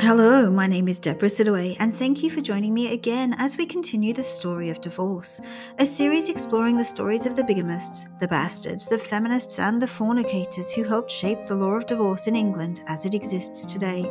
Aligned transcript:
Hello, 0.00 0.48
my 0.48 0.68
name 0.68 0.86
is 0.86 1.00
Deborah 1.00 1.28
Sidaway, 1.28 1.76
and 1.80 1.92
thank 1.92 2.22
you 2.22 2.30
for 2.30 2.40
joining 2.40 2.72
me 2.72 2.92
again 2.92 3.34
as 3.36 3.56
we 3.56 3.66
continue 3.66 4.14
the 4.14 4.22
story 4.22 4.70
of 4.70 4.80
divorce, 4.80 5.40
a 5.80 5.84
series 5.84 6.28
exploring 6.28 6.76
the 6.76 6.84
stories 6.84 7.26
of 7.26 7.34
the 7.34 7.42
bigamists, 7.42 8.06
the 8.20 8.28
bastards, 8.28 8.86
the 8.86 8.96
feminists, 8.96 9.58
and 9.58 9.82
the 9.82 9.88
fornicators 9.88 10.70
who 10.70 10.84
helped 10.84 11.10
shape 11.10 11.44
the 11.46 11.56
law 11.56 11.72
of 11.72 11.86
divorce 11.86 12.28
in 12.28 12.36
England 12.36 12.80
as 12.86 13.06
it 13.06 13.12
exists 13.12 13.64
today. 13.64 14.08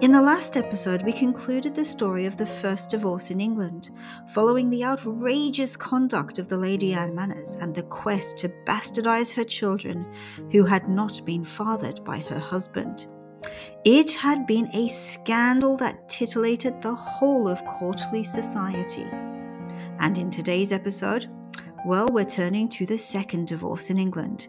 In 0.00 0.12
the 0.12 0.22
last 0.22 0.56
episode, 0.56 1.02
we 1.02 1.12
concluded 1.12 1.74
the 1.74 1.84
story 1.84 2.24
of 2.24 2.36
the 2.36 2.46
first 2.46 2.90
divorce 2.90 3.32
in 3.32 3.40
England, 3.40 3.90
following 4.28 4.70
the 4.70 4.84
outrageous 4.84 5.74
conduct 5.74 6.38
of 6.38 6.48
the 6.48 6.56
Lady 6.56 6.94
Anne 6.94 7.16
Manners 7.16 7.56
and 7.56 7.74
the 7.74 7.82
quest 7.82 8.38
to 8.38 8.48
bastardize 8.64 9.34
her 9.34 9.44
children 9.44 10.06
who 10.52 10.64
had 10.64 10.88
not 10.88 11.24
been 11.24 11.44
fathered 11.44 12.04
by 12.04 12.18
her 12.18 12.38
husband. 12.38 13.08
It 13.84 14.14
had 14.14 14.46
been 14.46 14.68
a 14.74 14.88
scandal 14.88 15.76
that 15.78 16.08
titillated 16.08 16.80
the 16.80 16.94
whole 16.94 17.48
of 17.48 17.64
courtly 17.64 18.24
society. 18.24 19.06
And 20.00 20.18
in 20.18 20.30
today's 20.30 20.72
episode, 20.72 21.26
well, 21.84 22.08
we're 22.08 22.24
turning 22.24 22.70
to 22.70 22.86
the 22.86 22.96
second 22.96 23.46
divorce 23.46 23.90
in 23.90 23.98
England, 23.98 24.48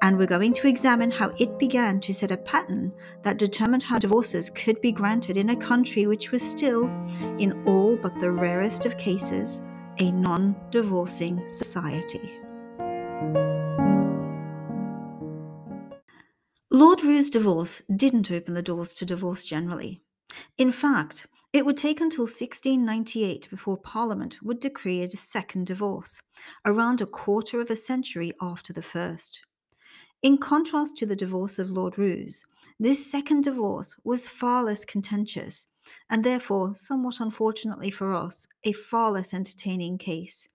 and 0.00 0.16
we're 0.16 0.26
going 0.26 0.54
to 0.54 0.66
examine 0.66 1.10
how 1.10 1.30
it 1.38 1.58
began 1.58 2.00
to 2.00 2.14
set 2.14 2.30
a 2.30 2.38
pattern 2.38 2.90
that 3.22 3.36
determined 3.36 3.82
how 3.82 3.98
divorces 3.98 4.48
could 4.48 4.80
be 4.80 4.90
granted 4.90 5.36
in 5.36 5.50
a 5.50 5.56
country 5.56 6.06
which 6.06 6.32
was 6.32 6.42
still, 6.42 6.84
in 7.38 7.62
all 7.66 7.96
but 7.96 8.18
the 8.18 8.30
rarest 8.30 8.86
of 8.86 8.96
cases, 8.96 9.60
a 9.98 10.10
non 10.10 10.56
divorcing 10.70 11.46
society. 11.46 12.40
Lord 16.72 17.02
Roos' 17.02 17.30
divorce 17.30 17.82
didn't 17.96 18.30
open 18.30 18.54
the 18.54 18.62
doors 18.62 18.94
to 18.94 19.04
divorce 19.04 19.44
generally. 19.44 20.04
In 20.56 20.70
fact, 20.70 21.26
it 21.52 21.66
would 21.66 21.76
take 21.76 22.00
until 22.00 22.26
1698 22.26 23.50
before 23.50 23.76
Parliament 23.76 24.40
would 24.40 24.60
decree 24.60 25.02
a 25.02 25.10
second 25.10 25.66
divorce, 25.66 26.22
around 26.64 27.00
a 27.00 27.06
quarter 27.06 27.60
of 27.60 27.70
a 27.70 27.76
century 27.76 28.32
after 28.40 28.72
the 28.72 28.84
first. 28.84 29.44
In 30.22 30.38
contrast 30.38 30.96
to 30.98 31.06
the 31.06 31.16
divorce 31.16 31.58
of 31.58 31.72
Lord 31.72 31.98
Roos, 31.98 32.46
this 32.78 33.04
second 33.04 33.42
divorce 33.42 33.96
was 34.04 34.28
far 34.28 34.62
less 34.62 34.84
contentious, 34.84 35.66
and 36.08 36.22
therefore, 36.22 36.76
somewhat 36.76 37.18
unfortunately 37.18 37.90
for 37.90 38.14
us, 38.14 38.46
a 38.62 38.70
far 38.70 39.10
less 39.10 39.34
entertaining 39.34 39.98
case 39.98 40.48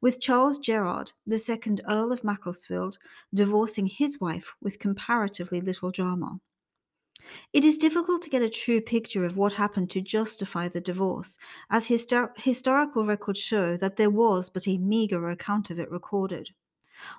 with 0.00 0.20
Charles 0.20 0.58
Gerard, 0.58 1.12
the 1.26 1.38
second 1.38 1.80
Earl 1.88 2.12
of 2.12 2.24
Macclesfield, 2.24 2.98
divorcing 3.32 3.86
his 3.86 4.20
wife 4.20 4.54
with 4.60 4.78
comparatively 4.78 5.60
little 5.60 5.90
drama. 5.90 6.40
It 7.52 7.64
is 7.64 7.76
difficult 7.76 8.22
to 8.22 8.30
get 8.30 8.42
a 8.42 8.48
true 8.48 8.80
picture 8.80 9.24
of 9.24 9.36
what 9.36 9.52
happened 9.52 9.90
to 9.90 10.00
justify 10.00 10.68
the 10.68 10.80
divorce, 10.80 11.36
as 11.68 11.88
histor- 11.88 12.36
historical 12.38 13.04
records 13.04 13.38
show 13.38 13.76
that 13.76 13.96
there 13.96 14.10
was 14.10 14.48
but 14.48 14.66
a 14.66 14.78
meagre 14.78 15.28
account 15.28 15.70
of 15.70 15.78
it 15.78 15.90
recorded. 15.90 16.50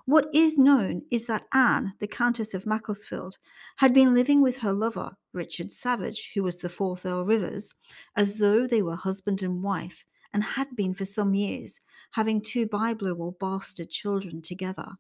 What 0.06 0.28
is 0.34 0.58
known 0.58 1.04
is 1.10 1.28
that 1.28 1.48
Anne, 1.54 1.94
the 2.00 2.08
Countess 2.08 2.54
of 2.54 2.66
Macclesfield, 2.66 3.38
had 3.78 3.94
been 3.94 4.14
living 4.14 4.42
with 4.42 4.58
her 4.58 4.74
lover, 4.74 5.16
Richard 5.32 5.72
Savage, 5.72 6.32
who 6.34 6.44
was 6.44 6.58
the 6.58 6.70
fourth 6.70 7.06
Earl 7.06 7.24
Rivers, 7.24 7.76
as 8.16 8.40
though 8.40 8.68
they 8.68 8.82
were 8.82 8.96
husband 8.96 9.42
and 9.42 9.64
wife, 9.64 10.06
and 10.34 10.44
had 10.44 10.76
been 10.76 10.94
for 10.94 11.06
some 11.06 11.34
years, 11.34 11.80
having 12.12 12.42
two 12.42 12.68
Biblo 12.68 13.18
or 13.18 13.34
bastard 13.34 13.90
children 13.90 14.42
together. 14.42 14.98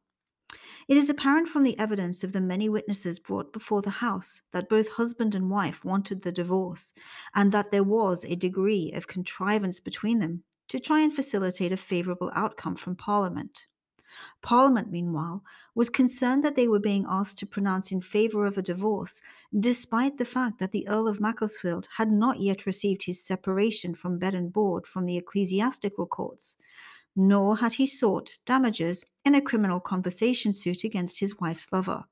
It 0.87 0.97
is 0.97 1.09
apparent 1.09 1.47
from 1.47 1.63
the 1.63 1.77
evidence 1.77 2.23
of 2.23 2.33
the 2.33 2.41
many 2.41 2.69
witnesses 2.69 3.19
brought 3.19 3.53
before 3.53 3.83
the 3.83 3.91
House 3.91 4.41
that 4.51 4.69
both 4.69 4.89
husband 4.89 5.35
and 5.35 5.49
wife 5.49 5.85
wanted 5.85 6.23
the 6.23 6.31
divorce, 6.31 6.93
and 7.35 7.51
that 7.51 7.69
there 7.71 7.83
was 7.83 8.25
a 8.25 8.35
degree 8.35 8.91
of 8.93 9.07
contrivance 9.07 9.79
between 9.79 10.17
them 10.17 10.43
to 10.69 10.79
try 10.79 11.01
and 11.01 11.15
facilitate 11.15 11.71
a 11.71 11.77
favourable 11.77 12.31
outcome 12.33 12.75
from 12.75 12.95
Parliament. 12.95 13.67
Parliament, 14.41 14.91
meanwhile, 14.91 15.43
was 15.75 15.89
concerned 15.89 16.43
that 16.43 16.55
they 16.55 16.67
were 16.67 16.79
being 16.79 17.05
asked 17.07 17.37
to 17.37 17.45
pronounce 17.45 17.91
in 17.91 18.01
favour 18.01 18.45
of 18.45 18.57
a 18.57 18.63
divorce, 18.63 19.21
despite 19.57 20.17
the 20.17 20.25
fact 20.25 20.59
that 20.59 20.71
the 20.71 20.87
Earl 20.87 21.07
of 21.07 21.21
Macclesfield 21.21 21.87
had 21.97 22.11
not 22.11 22.39
yet 22.39 22.65
received 22.65 23.03
his 23.03 23.23
separation 23.23 23.93
from 23.93 24.17
bed 24.17 24.33
and 24.33 24.51
board 24.51 24.87
from 24.87 25.05
the 25.05 25.17
ecclesiastical 25.17 26.07
courts, 26.07 26.57
nor 27.19 27.57
had 27.57 27.73
he 27.73 27.85
sought 27.85 28.37
damages 28.45 29.05
in 29.25 29.35
a 29.35 29.41
criminal 29.41 29.81
conversation 29.81 30.53
suit 30.53 30.85
against 30.85 31.19
his 31.19 31.37
wife's 31.37 31.69
lover. 31.73 32.05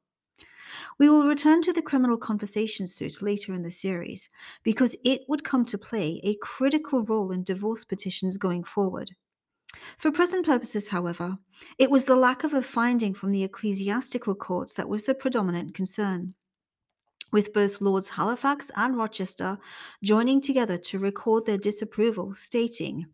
We 1.00 1.07
will 1.07 1.25
return 1.25 1.62
to 1.62 1.72
the 1.72 1.81
criminal 1.81 2.18
conversation 2.18 2.88
suit 2.88 3.22
later 3.22 3.53
in 3.53 3.63
the 3.63 3.72
series 3.72 4.29
because 4.63 4.97
it 5.06 5.22
would 5.29 5.45
come 5.45 5.63
to 5.66 5.78
play 5.78 6.19
a 6.23 6.35
critical 6.41 7.06
role 7.06 7.31
in 7.31 7.44
divorce 7.44 7.85
petitions 7.85 8.38
going 8.38 8.66
forward. 8.66 9.12
For 9.97 10.12
present 10.12 10.45
purposes, 10.45 10.90
however, 10.90 11.38
it 11.78 11.89
was 11.89 12.03
the 12.03 12.16
lack 12.18 12.44
of 12.44 12.53
a 12.53 12.62
finding 12.62 13.13
from 13.13 13.31
the 13.31 13.44
ecclesiastical 13.44 14.35
courts 14.35 14.74
that 14.74 14.89
was 14.89 15.03
the 15.03 15.16
predominant 15.16 15.74
concern. 15.74 16.34
With 17.31 17.53
both 17.53 17.79
Lords 17.79 18.09
Halifax 18.09 18.72
and 18.75 18.97
Rochester 18.97 19.57
joining 20.03 20.41
together 20.41 20.78
to 20.78 21.00
record 21.00 21.45
their 21.45 21.57
disapproval, 21.57 22.34
stating, 22.34 23.06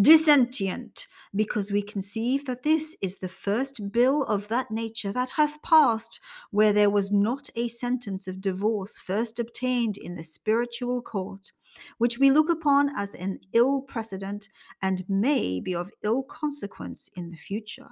Dissentient, 0.00 1.06
because 1.34 1.70
we 1.70 1.82
conceive 1.82 2.46
that 2.46 2.62
this 2.62 2.96
is 3.00 3.18
the 3.18 3.28
first 3.28 3.92
bill 3.92 4.24
of 4.24 4.48
that 4.48 4.70
nature 4.70 5.12
that 5.12 5.30
hath 5.30 5.60
passed, 5.62 6.20
where 6.50 6.72
there 6.72 6.90
was 6.90 7.12
not 7.12 7.50
a 7.54 7.68
sentence 7.68 8.26
of 8.26 8.40
divorce 8.40 8.98
first 8.98 9.38
obtained 9.38 9.96
in 9.96 10.14
the 10.14 10.24
spiritual 10.24 11.02
court, 11.02 11.52
which 11.98 12.18
we 12.18 12.30
look 12.30 12.48
upon 12.48 12.90
as 12.96 13.14
an 13.14 13.40
ill 13.52 13.80
precedent 13.82 14.48
and 14.82 15.04
may 15.08 15.60
be 15.60 15.74
of 15.74 15.92
ill 16.02 16.22
consequence 16.22 17.08
in 17.14 17.30
the 17.30 17.36
future. 17.36 17.90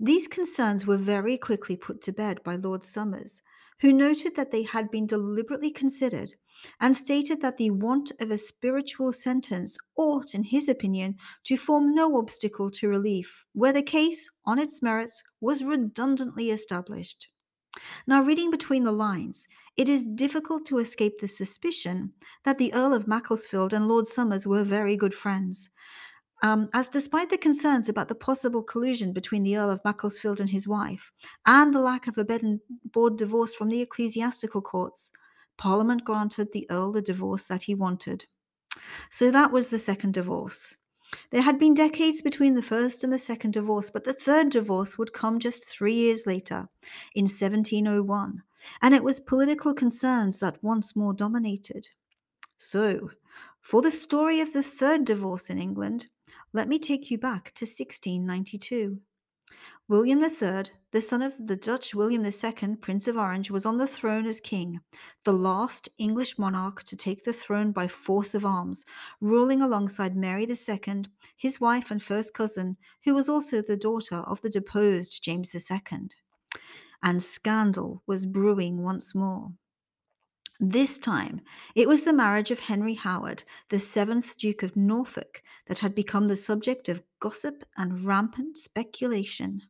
These 0.00 0.26
concerns 0.28 0.86
were 0.86 0.96
very 0.96 1.38
quickly 1.38 1.76
put 1.76 2.00
to 2.02 2.12
bed 2.12 2.42
by 2.42 2.56
Lord 2.56 2.82
Somers, 2.82 3.42
who 3.80 3.92
noted 3.92 4.36
that 4.36 4.50
they 4.50 4.62
had 4.62 4.90
been 4.90 5.06
deliberately 5.06 5.70
considered 5.70 6.34
and 6.80 6.94
stated 6.94 7.40
that 7.40 7.56
the 7.56 7.70
want 7.70 8.12
of 8.20 8.30
a 8.30 8.38
spiritual 8.38 9.12
sentence 9.12 9.76
ought, 9.96 10.34
in 10.34 10.42
his 10.42 10.68
opinion, 10.68 11.16
to 11.44 11.56
form 11.56 11.94
no 11.94 12.16
obstacle 12.16 12.70
to 12.70 12.88
relief, 12.88 13.44
where 13.52 13.72
the 13.72 13.82
case, 13.82 14.30
on 14.44 14.58
its 14.58 14.82
merits, 14.82 15.22
was 15.40 15.64
redundantly 15.64 16.50
established. 16.50 17.28
Now, 18.06 18.22
reading 18.22 18.50
between 18.50 18.84
the 18.84 18.92
lines, 18.92 19.48
it 19.76 19.88
is 19.88 20.06
difficult 20.06 20.64
to 20.66 20.78
escape 20.78 21.18
the 21.18 21.26
suspicion 21.26 22.12
that 22.44 22.58
the 22.58 22.72
Earl 22.72 22.94
of 22.94 23.08
Macclesfield 23.08 23.72
and 23.72 23.88
Lord 23.88 24.06
Somers 24.06 24.46
were 24.46 24.62
very 24.62 24.96
good 24.96 25.14
friends. 25.14 25.70
Um, 26.44 26.68
as 26.74 26.90
despite 26.90 27.30
the 27.30 27.38
concerns 27.38 27.88
about 27.88 28.08
the 28.08 28.14
possible 28.14 28.62
collusion 28.62 29.14
between 29.14 29.44
the 29.44 29.56
Earl 29.56 29.70
of 29.70 29.80
Macclesfield 29.82 30.40
and 30.40 30.50
his 30.50 30.68
wife, 30.68 31.10
and 31.46 31.74
the 31.74 31.80
lack 31.80 32.06
of 32.06 32.18
a 32.18 32.24
bed 32.24 32.42
and 32.42 32.60
board 32.84 33.16
divorce 33.16 33.54
from 33.54 33.70
the 33.70 33.80
ecclesiastical 33.80 34.60
courts, 34.60 35.10
Parliament 35.56 36.04
granted 36.04 36.52
the 36.52 36.66
Earl 36.70 36.92
the 36.92 37.00
divorce 37.00 37.46
that 37.46 37.62
he 37.62 37.74
wanted. 37.74 38.26
So 39.10 39.30
that 39.30 39.52
was 39.52 39.68
the 39.68 39.78
second 39.78 40.12
divorce. 40.12 40.76
There 41.30 41.40
had 41.40 41.58
been 41.58 41.72
decades 41.72 42.20
between 42.20 42.56
the 42.56 42.62
first 42.62 43.02
and 43.02 43.10
the 43.10 43.18
second 43.18 43.54
divorce, 43.54 43.88
but 43.88 44.04
the 44.04 44.12
third 44.12 44.50
divorce 44.50 44.98
would 44.98 45.14
come 45.14 45.38
just 45.38 45.66
three 45.66 45.94
years 45.94 46.26
later, 46.26 46.68
in 47.14 47.22
1701, 47.22 48.42
and 48.82 48.94
it 48.94 49.02
was 49.02 49.18
political 49.18 49.72
concerns 49.72 50.40
that 50.40 50.62
once 50.62 50.94
more 50.94 51.14
dominated. 51.14 51.88
So, 52.58 53.12
for 53.62 53.80
the 53.80 53.90
story 53.90 54.40
of 54.40 54.52
the 54.52 54.62
third 54.62 55.06
divorce 55.06 55.48
in 55.48 55.58
England, 55.58 56.08
let 56.54 56.68
me 56.68 56.78
take 56.78 57.10
you 57.10 57.18
back 57.18 57.52
to 57.56 57.66
1692. 57.66 59.00
William 59.88 60.22
III, 60.22 60.64
the 60.92 61.00
son 61.00 61.20
of 61.20 61.34
the 61.46 61.56
Dutch 61.56 61.96
William 61.96 62.24
II, 62.24 62.76
Prince 62.80 63.08
of 63.08 63.18
Orange, 63.18 63.50
was 63.50 63.66
on 63.66 63.76
the 63.76 63.88
throne 63.88 64.24
as 64.24 64.40
king, 64.40 64.78
the 65.24 65.32
last 65.32 65.88
English 65.98 66.38
monarch 66.38 66.84
to 66.84 66.96
take 66.96 67.24
the 67.24 67.32
throne 67.32 67.72
by 67.72 67.88
force 67.88 68.36
of 68.36 68.46
arms, 68.46 68.86
ruling 69.20 69.62
alongside 69.62 70.16
Mary 70.16 70.46
II, 70.46 71.04
his 71.36 71.60
wife 71.60 71.90
and 71.90 72.00
first 72.00 72.32
cousin, 72.32 72.76
who 73.04 73.14
was 73.14 73.28
also 73.28 73.60
the 73.60 73.76
daughter 73.76 74.18
of 74.18 74.40
the 74.40 74.48
deposed 74.48 75.24
James 75.24 75.52
II. 75.54 76.08
And 77.02 77.20
scandal 77.20 78.04
was 78.06 78.26
brewing 78.26 78.82
once 78.82 79.12
more. 79.12 79.52
This 80.60 80.98
time, 80.98 81.40
it 81.74 81.88
was 81.88 82.04
the 82.04 82.12
marriage 82.12 82.52
of 82.52 82.60
Henry 82.60 82.94
Howard, 82.94 83.42
the 83.70 83.80
seventh 83.80 84.36
Duke 84.36 84.62
of 84.62 84.76
Norfolk, 84.76 85.42
that 85.66 85.80
had 85.80 85.96
become 85.96 86.28
the 86.28 86.36
subject 86.36 86.88
of 86.88 87.02
gossip 87.18 87.64
and 87.76 88.04
rampant 88.04 88.56
speculation. 88.56 89.62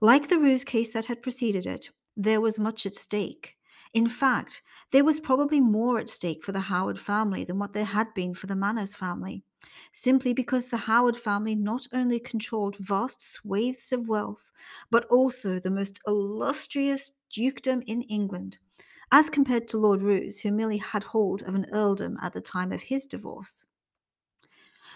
Like 0.00 0.28
the 0.28 0.38
Roos 0.38 0.64
case 0.64 0.92
that 0.92 1.06
had 1.06 1.22
preceded 1.22 1.66
it, 1.66 1.90
there 2.16 2.40
was 2.40 2.58
much 2.58 2.84
at 2.84 2.96
stake. 2.96 3.58
In 3.94 4.08
fact, 4.08 4.60
there 4.90 5.04
was 5.04 5.20
probably 5.20 5.60
more 5.60 6.00
at 6.00 6.08
stake 6.08 6.44
for 6.44 6.50
the 6.50 6.60
Howard 6.60 6.98
family 6.98 7.44
than 7.44 7.60
what 7.60 7.72
there 7.72 7.84
had 7.84 8.12
been 8.12 8.34
for 8.34 8.48
the 8.48 8.56
Manners 8.56 8.96
family, 8.96 9.44
simply 9.92 10.34
because 10.34 10.68
the 10.68 10.76
Howard 10.78 11.16
family 11.16 11.54
not 11.54 11.86
only 11.92 12.18
controlled 12.18 12.76
vast 12.78 13.22
swathes 13.22 13.92
of 13.92 14.08
wealth, 14.08 14.50
but 14.90 15.04
also 15.06 15.60
the 15.60 15.70
most 15.70 16.00
illustrious 16.08 17.12
dukedom 17.30 17.82
in 17.86 18.02
England, 18.02 18.58
as 19.10 19.30
compared 19.30 19.68
to 19.68 19.78
Lord 19.78 20.00
Roos, 20.00 20.40
who 20.40 20.52
merely 20.52 20.78
had 20.78 21.02
hold 21.02 21.42
of 21.42 21.54
an 21.54 21.66
earldom 21.72 22.18
at 22.20 22.32
the 22.32 22.40
time 22.40 22.72
of 22.72 22.82
his 22.82 23.06
divorce. 23.06 23.64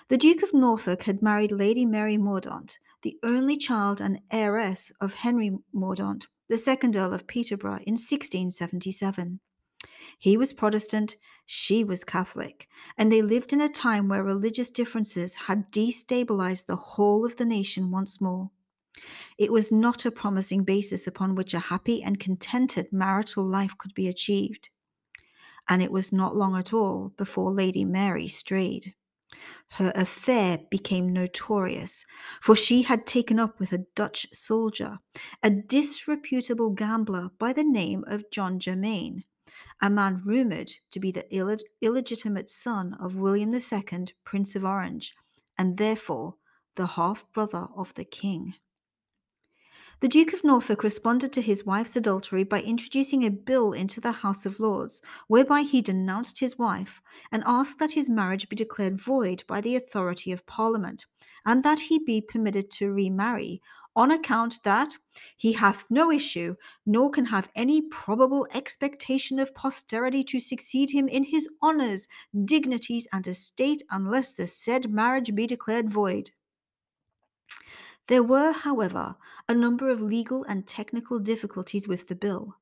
The 0.09 0.19
Duke 0.19 0.43
of 0.43 0.53
Norfolk 0.53 1.05
had 1.05 1.23
married 1.23 1.53
Lady 1.53 1.87
Mary 1.87 2.17
Mordaunt, 2.17 2.79
the 3.03 3.19
only 3.23 3.56
child 3.56 4.00
and 4.00 4.20
heiress 4.31 4.93
of 5.00 5.14
Henry 5.14 5.56
Mordaunt, 5.73 6.26
the 6.49 6.59
second 6.59 6.97
Earl 6.97 7.14
of 7.14 7.26
Peterborough, 7.26 7.81
in 7.87 7.94
1677. 7.94 9.41
He 10.19 10.37
was 10.37 10.53
Protestant, 10.53 11.17
she 11.47 11.82
was 11.82 12.05
Catholic, 12.05 12.69
and 12.97 13.11
they 13.11 13.23
lived 13.23 13.53
in 13.53 13.61
a 13.61 13.69
time 13.69 14.08
where 14.08 14.23
religious 14.23 14.70
differences 14.70 15.35
had 15.35 15.73
destabilized 15.73 16.67
the 16.67 16.76
whole 16.76 17.25
of 17.25 17.37
the 17.37 17.44
nation 17.44 17.91
once 17.91 18.20
more. 18.20 18.50
It 19.39 19.50
was 19.50 19.73
not 19.73 20.05
a 20.05 20.11
promising 20.11 20.65
basis 20.65 21.06
upon 21.06 21.35
which 21.35 21.55
a 21.55 21.59
happy 21.59 22.03
and 22.03 22.21
contented 22.21 22.93
marital 22.93 23.44
life 23.44 23.77
could 23.79 23.94
be 23.94 24.06
achieved. 24.06 24.69
And 25.69 25.83
it 25.83 25.91
was 25.91 26.12
not 26.12 26.37
long 26.37 26.56
at 26.56 26.73
all 26.73 27.12
before 27.17 27.53
Lady 27.53 27.85
Mary 27.85 28.29
strayed. 28.29 28.94
Her 29.71 29.93
affair 29.94 30.59
became 30.71 31.12
notorious, 31.12 32.05
for 32.43 32.55
she 32.55 32.83
had 32.83 33.06
taken 33.06 33.39
up 33.39 33.59
with 33.59 33.73
a 33.73 33.87
Dutch 33.94 34.27
soldier, 34.33 34.99
a 35.43 35.49
disreputable 35.49 36.71
gambler 36.71 37.31
by 37.39 37.55
the 37.55 37.65
name 37.65 38.05
of 38.06 38.31
John 38.31 38.59
Germain, 38.59 39.25
a 39.81 39.89
man 39.89 40.23
rumoured 40.25 40.73
to 40.91 41.00
be 41.00 41.11
the 41.11 41.27
Ill- 41.35 41.56
illegitimate 41.81 42.50
son 42.50 42.94
of 43.00 43.17
William 43.17 43.55
II, 43.55 44.06
Prince 44.25 44.55
of 44.55 44.65
Orange, 44.65 45.15
and 45.56 45.79
therefore 45.79 46.37
the 46.77 46.87
half 46.87 47.25
brother 47.33 47.69
of 47.75 47.94
the 47.94 48.05
king. 48.05 48.55
The 50.02 50.08
Duke 50.08 50.32
of 50.32 50.43
Norfolk 50.43 50.82
responded 50.82 51.32
to 51.32 51.40
his 51.40 51.64
wife's 51.64 51.94
adultery 51.94 52.43
by 52.43 52.60
introducing 52.60 53.22
a 53.22 53.31
bill 53.31 53.72
into 53.72 54.00
the 54.00 54.10
House 54.10 54.44
of 54.44 54.58
Lords, 54.58 55.00
whereby 55.28 55.62
he 55.62 55.81
denounced 55.81 56.40
his 56.40 56.58
wife 56.58 57.00
and 57.31 57.44
asked 57.46 57.78
that 57.78 57.93
his 57.93 58.10
marriage 58.10 58.49
be 58.49 58.56
declared 58.56 59.00
void 59.00 59.44
by 59.46 59.60
the 59.60 59.76
authority 59.76 60.32
of 60.32 60.44
Parliament, 60.44 61.06
and 61.46 61.62
that 61.62 61.78
he 61.78 62.00
be 62.00 62.20
permitted 62.20 62.69
to 62.72 62.90
remarry, 62.90 63.62
on 63.94 64.10
account 64.10 64.58
that 64.64 64.99
he 65.37 65.52
hath 65.52 65.87
no 65.88 66.10
issue, 66.10 66.56
nor 66.84 67.08
can 67.08 67.26
have 67.26 67.48
any 67.55 67.81
probable 67.81 68.48
expectation 68.52 69.38
of 69.38 69.55
posterity 69.55 70.25
to 70.25 70.40
succeed 70.40 70.90
him 70.90 71.06
in 71.06 71.22
his 71.22 71.48
honours, 71.62 72.08
dignities, 72.44 73.06
and 73.12 73.28
estate, 73.28 73.84
unless 73.88 74.32
the 74.32 74.48
said 74.48 74.90
marriage 74.90 75.32
be 75.32 75.46
declared 75.46 75.88
void. 75.88 76.32
There 78.08 78.22
were, 78.22 78.52
however, 78.52 79.16
a 79.49 79.54
number 79.54 79.88
of 79.88 80.02
legal 80.02 80.44
and 80.44 80.66
technical 80.66 81.19
difficulties 81.19 81.87
with 81.87 82.08
the 82.08 82.14
bill. 82.14 82.56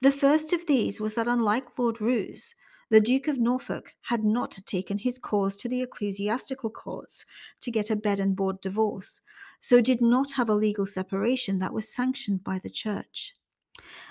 The 0.00 0.12
first 0.12 0.52
of 0.52 0.66
these 0.66 1.00
was 1.00 1.14
that, 1.14 1.28
unlike 1.28 1.78
Lord 1.78 2.00
Roos, 2.00 2.54
the 2.90 3.00
Duke 3.00 3.28
of 3.28 3.38
Norfolk 3.38 3.94
had 4.00 4.24
not 4.24 4.56
taken 4.64 4.96
his 4.96 5.18
cause 5.18 5.56
to 5.58 5.68
the 5.68 5.82
ecclesiastical 5.82 6.70
courts 6.70 7.26
to 7.60 7.70
get 7.70 7.90
a 7.90 7.96
bed 7.96 8.18
and 8.18 8.34
board 8.34 8.60
divorce, 8.62 9.20
so 9.60 9.80
did 9.80 10.00
not 10.00 10.32
have 10.32 10.48
a 10.48 10.54
legal 10.54 10.86
separation 10.86 11.58
that 11.58 11.74
was 11.74 11.92
sanctioned 11.92 12.42
by 12.42 12.58
the 12.58 12.70
church. 12.70 13.34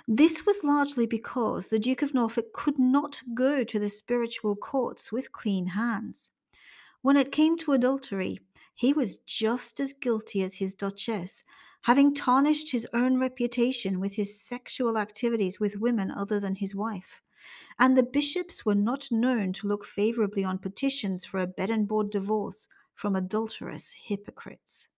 This 0.07 0.45
was 0.45 0.63
largely 0.63 1.07
because 1.07 1.67
the 1.67 1.79
Duke 1.79 2.01
of 2.03 2.13
Norfolk 2.13 2.53
could 2.53 2.77
not 2.77 3.21
go 3.33 3.63
to 3.63 3.79
the 3.79 3.89
spiritual 3.89 4.55
courts 4.55 5.11
with 5.11 5.31
clean 5.31 5.65
hands. 5.65 6.29
When 7.01 7.17
it 7.17 7.31
came 7.31 7.57
to 7.57 7.73
adultery, 7.73 8.39
he 8.77 8.94
was 8.94 9.18
just 9.25 9.79
as 9.79 9.91
guilty 9.91 10.44
as 10.44 10.53
his 10.53 10.75
duchess, 10.75 11.44
having 11.81 12.13
tarnished 12.13 12.71
his 12.71 12.88
own 12.94 13.19
reputation 13.19 14.00
with 14.00 14.13
his 14.13 14.39
sexual 14.39 15.00
activities 15.00 15.59
with 15.59 15.77
women 15.77 16.12
other 16.12 16.39
than 16.39 16.53
his 16.53 16.75
wife. 16.75 17.24
And 17.79 17.97
the 17.97 18.03
bishops 18.03 18.65
were 18.65 18.75
not 18.75 19.07
known 19.12 19.51
to 19.53 19.68
look 19.68 19.83
favorably 19.83 20.44
on 20.44 20.59
petitions 20.59 21.25
for 21.25 21.39
a 21.39 21.47
bed 21.47 21.71
and 21.71 21.88
board 21.88 22.12
divorce 22.12 22.68
from 22.94 23.15
adulterous 23.15 23.91
hypocrites. 23.94 24.89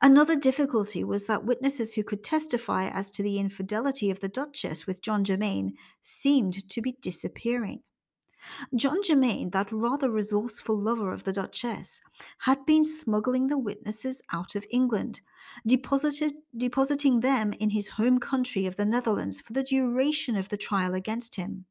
Another 0.00 0.36
difficulty 0.36 1.02
was 1.02 1.26
that 1.26 1.44
witnesses 1.44 1.94
who 1.94 2.04
could 2.04 2.22
testify 2.22 2.88
as 2.90 3.10
to 3.10 3.24
the 3.24 3.38
infidelity 3.38 4.08
of 4.08 4.20
the 4.20 4.28
Duchess 4.28 4.86
with 4.86 5.02
John 5.02 5.24
Germain 5.24 5.74
seemed 6.00 6.68
to 6.68 6.80
be 6.80 6.96
disappearing. 7.00 7.82
John 8.74 9.02
Germain, 9.02 9.50
that 9.50 9.72
rather 9.72 10.10
resourceful 10.10 10.78
lover 10.78 11.12
of 11.12 11.24
the 11.24 11.32
Duchess, 11.32 12.00
had 12.38 12.64
been 12.66 12.84
smuggling 12.84 13.46
the 13.46 13.58
witnesses 13.58 14.22
out 14.32 14.54
of 14.54 14.66
England, 14.70 15.20
depositing 15.66 17.20
them 17.20 17.52
in 17.54 17.70
his 17.70 17.88
home 17.88 18.18
country 18.18 18.66
of 18.66 18.76
the 18.76 18.86
Netherlands 18.86 19.40
for 19.40 19.52
the 19.52 19.62
duration 19.62 20.36
of 20.36 20.48
the 20.48 20.56
trial 20.56 20.94
against 20.94 21.34
him, 21.34 21.64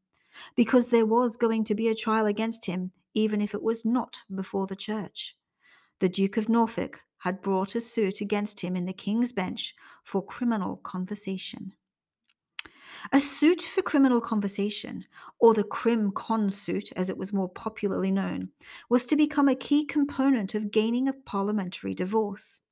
because 0.56 0.90
there 0.90 1.06
was 1.06 1.36
going 1.36 1.64
to 1.64 1.76
be 1.76 1.88
a 1.88 1.96
trial 1.96 2.26
against 2.26 2.66
him, 2.66 2.92
even 3.14 3.42
if 3.42 3.54
it 3.54 3.64
was 3.64 3.86
not 3.86 4.18
before 4.36 4.68
the 4.68 4.76
church. 4.76 5.36
The 6.00 6.10
Duke 6.10 6.38
of 6.38 6.50
Norfolk 6.50 7.02
had 7.18 7.42
brought 7.42 7.74
a 7.74 7.82
suit 7.82 8.22
against 8.22 8.60
him 8.60 8.76
in 8.76 8.86
the 8.86 8.94
King's 8.94 9.32
Bench 9.32 9.74
for 10.04 10.24
criminal 10.24 10.78
conversation. 10.78 11.74
A 13.12 13.20
suit 13.20 13.62
for 13.62 13.82
criminal 13.82 14.22
conversation, 14.22 15.06
or 15.40 15.54
the 15.54 15.64
crim 15.64 16.12
con 16.12 16.50
suit 16.50 16.92
as 16.96 17.10
it 17.10 17.18
was 17.18 17.34
more 17.34 17.50
popularly 17.50 18.12
known, 18.12 18.50
was 18.90 19.06
to 19.08 19.16
become 19.16 19.48
a 19.48 19.56
key 19.56 19.86
component 19.86 20.56
of 20.56 20.72
gaining 20.72 21.08
a 21.08 21.14
parliamentary 21.14 21.94
divorce. 21.94 22.64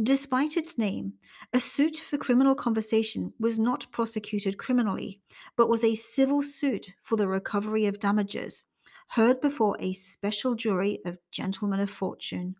Despite 0.00 0.56
its 0.56 0.78
name, 0.78 1.14
a 1.52 1.60
suit 1.60 1.96
for 1.96 2.18
criminal 2.18 2.54
conversation 2.54 3.32
was 3.40 3.58
not 3.58 3.90
prosecuted 3.90 4.58
criminally, 4.58 5.20
but 5.56 5.68
was 5.68 5.82
a 5.82 5.94
civil 5.94 6.42
suit 6.42 6.92
for 7.02 7.16
the 7.16 7.26
recovery 7.26 7.86
of 7.86 7.98
damages, 7.98 8.66
heard 9.08 9.40
before 9.40 9.76
a 9.80 9.94
special 9.94 10.54
jury 10.54 11.00
of 11.04 11.18
gentlemen 11.32 11.80
of 11.80 11.90
fortune. 11.90 12.56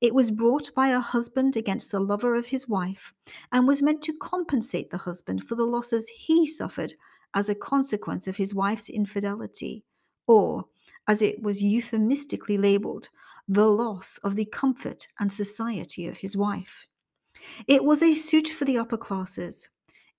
It 0.00 0.14
was 0.14 0.30
brought 0.30 0.74
by 0.74 0.88
a 0.88 1.00
husband 1.00 1.56
against 1.56 1.90
the 1.90 2.00
lover 2.00 2.34
of 2.34 2.46
his 2.46 2.68
wife 2.68 3.12
and 3.52 3.66
was 3.66 3.82
meant 3.82 4.02
to 4.02 4.12
compensate 4.12 4.90
the 4.90 4.98
husband 4.98 5.44
for 5.44 5.54
the 5.54 5.64
losses 5.64 6.08
he 6.08 6.46
suffered 6.46 6.94
as 7.34 7.48
a 7.48 7.54
consequence 7.54 8.26
of 8.26 8.36
his 8.36 8.54
wife's 8.54 8.88
infidelity, 8.88 9.84
or, 10.26 10.66
as 11.08 11.22
it 11.22 11.42
was 11.42 11.62
euphemistically 11.62 12.56
labeled, 12.56 13.08
the 13.48 13.66
loss 13.66 14.18
of 14.22 14.36
the 14.36 14.46
comfort 14.46 15.06
and 15.18 15.30
society 15.30 16.06
of 16.06 16.18
his 16.18 16.36
wife. 16.36 16.86
It 17.66 17.84
was 17.84 18.02
a 18.02 18.14
suit 18.14 18.48
for 18.48 18.64
the 18.64 18.78
upper 18.78 18.96
classes, 18.96 19.68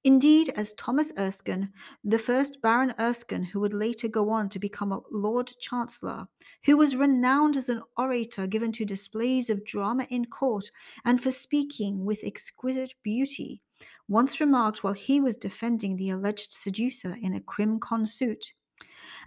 Indeed, 0.05 0.49
as 0.49 0.75
Thomas 0.75 1.11
Erskine, 1.17 1.73
the 2.03 2.19
first 2.19 2.61
Baron 2.61 2.93
Erskine, 2.99 3.43
who 3.43 3.59
would 3.61 3.73
later 3.73 4.07
go 4.07 4.29
on 4.29 4.49
to 4.49 4.59
become 4.59 4.91
a 4.91 5.01
Lord 5.09 5.51
Chancellor, 5.59 6.27
who 6.63 6.77
was 6.77 6.95
renowned 6.95 7.57
as 7.57 7.69
an 7.69 7.81
orator 7.97 8.45
given 8.45 8.71
to 8.73 8.85
displays 8.85 9.49
of 9.49 9.65
drama 9.65 10.05
in 10.11 10.25
court 10.25 10.69
and 11.05 11.23
for 11.23 11.31
speaking 11.31 12.05
with 12.05 12.23
exquisite 12.23 12.93
beauty, 13.01 13.63
once 14.07 14.39
remarked 14.39 14.83
while 14.83 14.93
he 14.93 15.19
was 15.19 15.37
defending 15.37 15.95
the 15.95 16.11
alleged 16.11 16.53
seducer 16.53 17.17
in 17.23 17.33
a 17.33 17.41
crim 17.41 17.79
con 17.79 18.05
suit. 18.05 18.53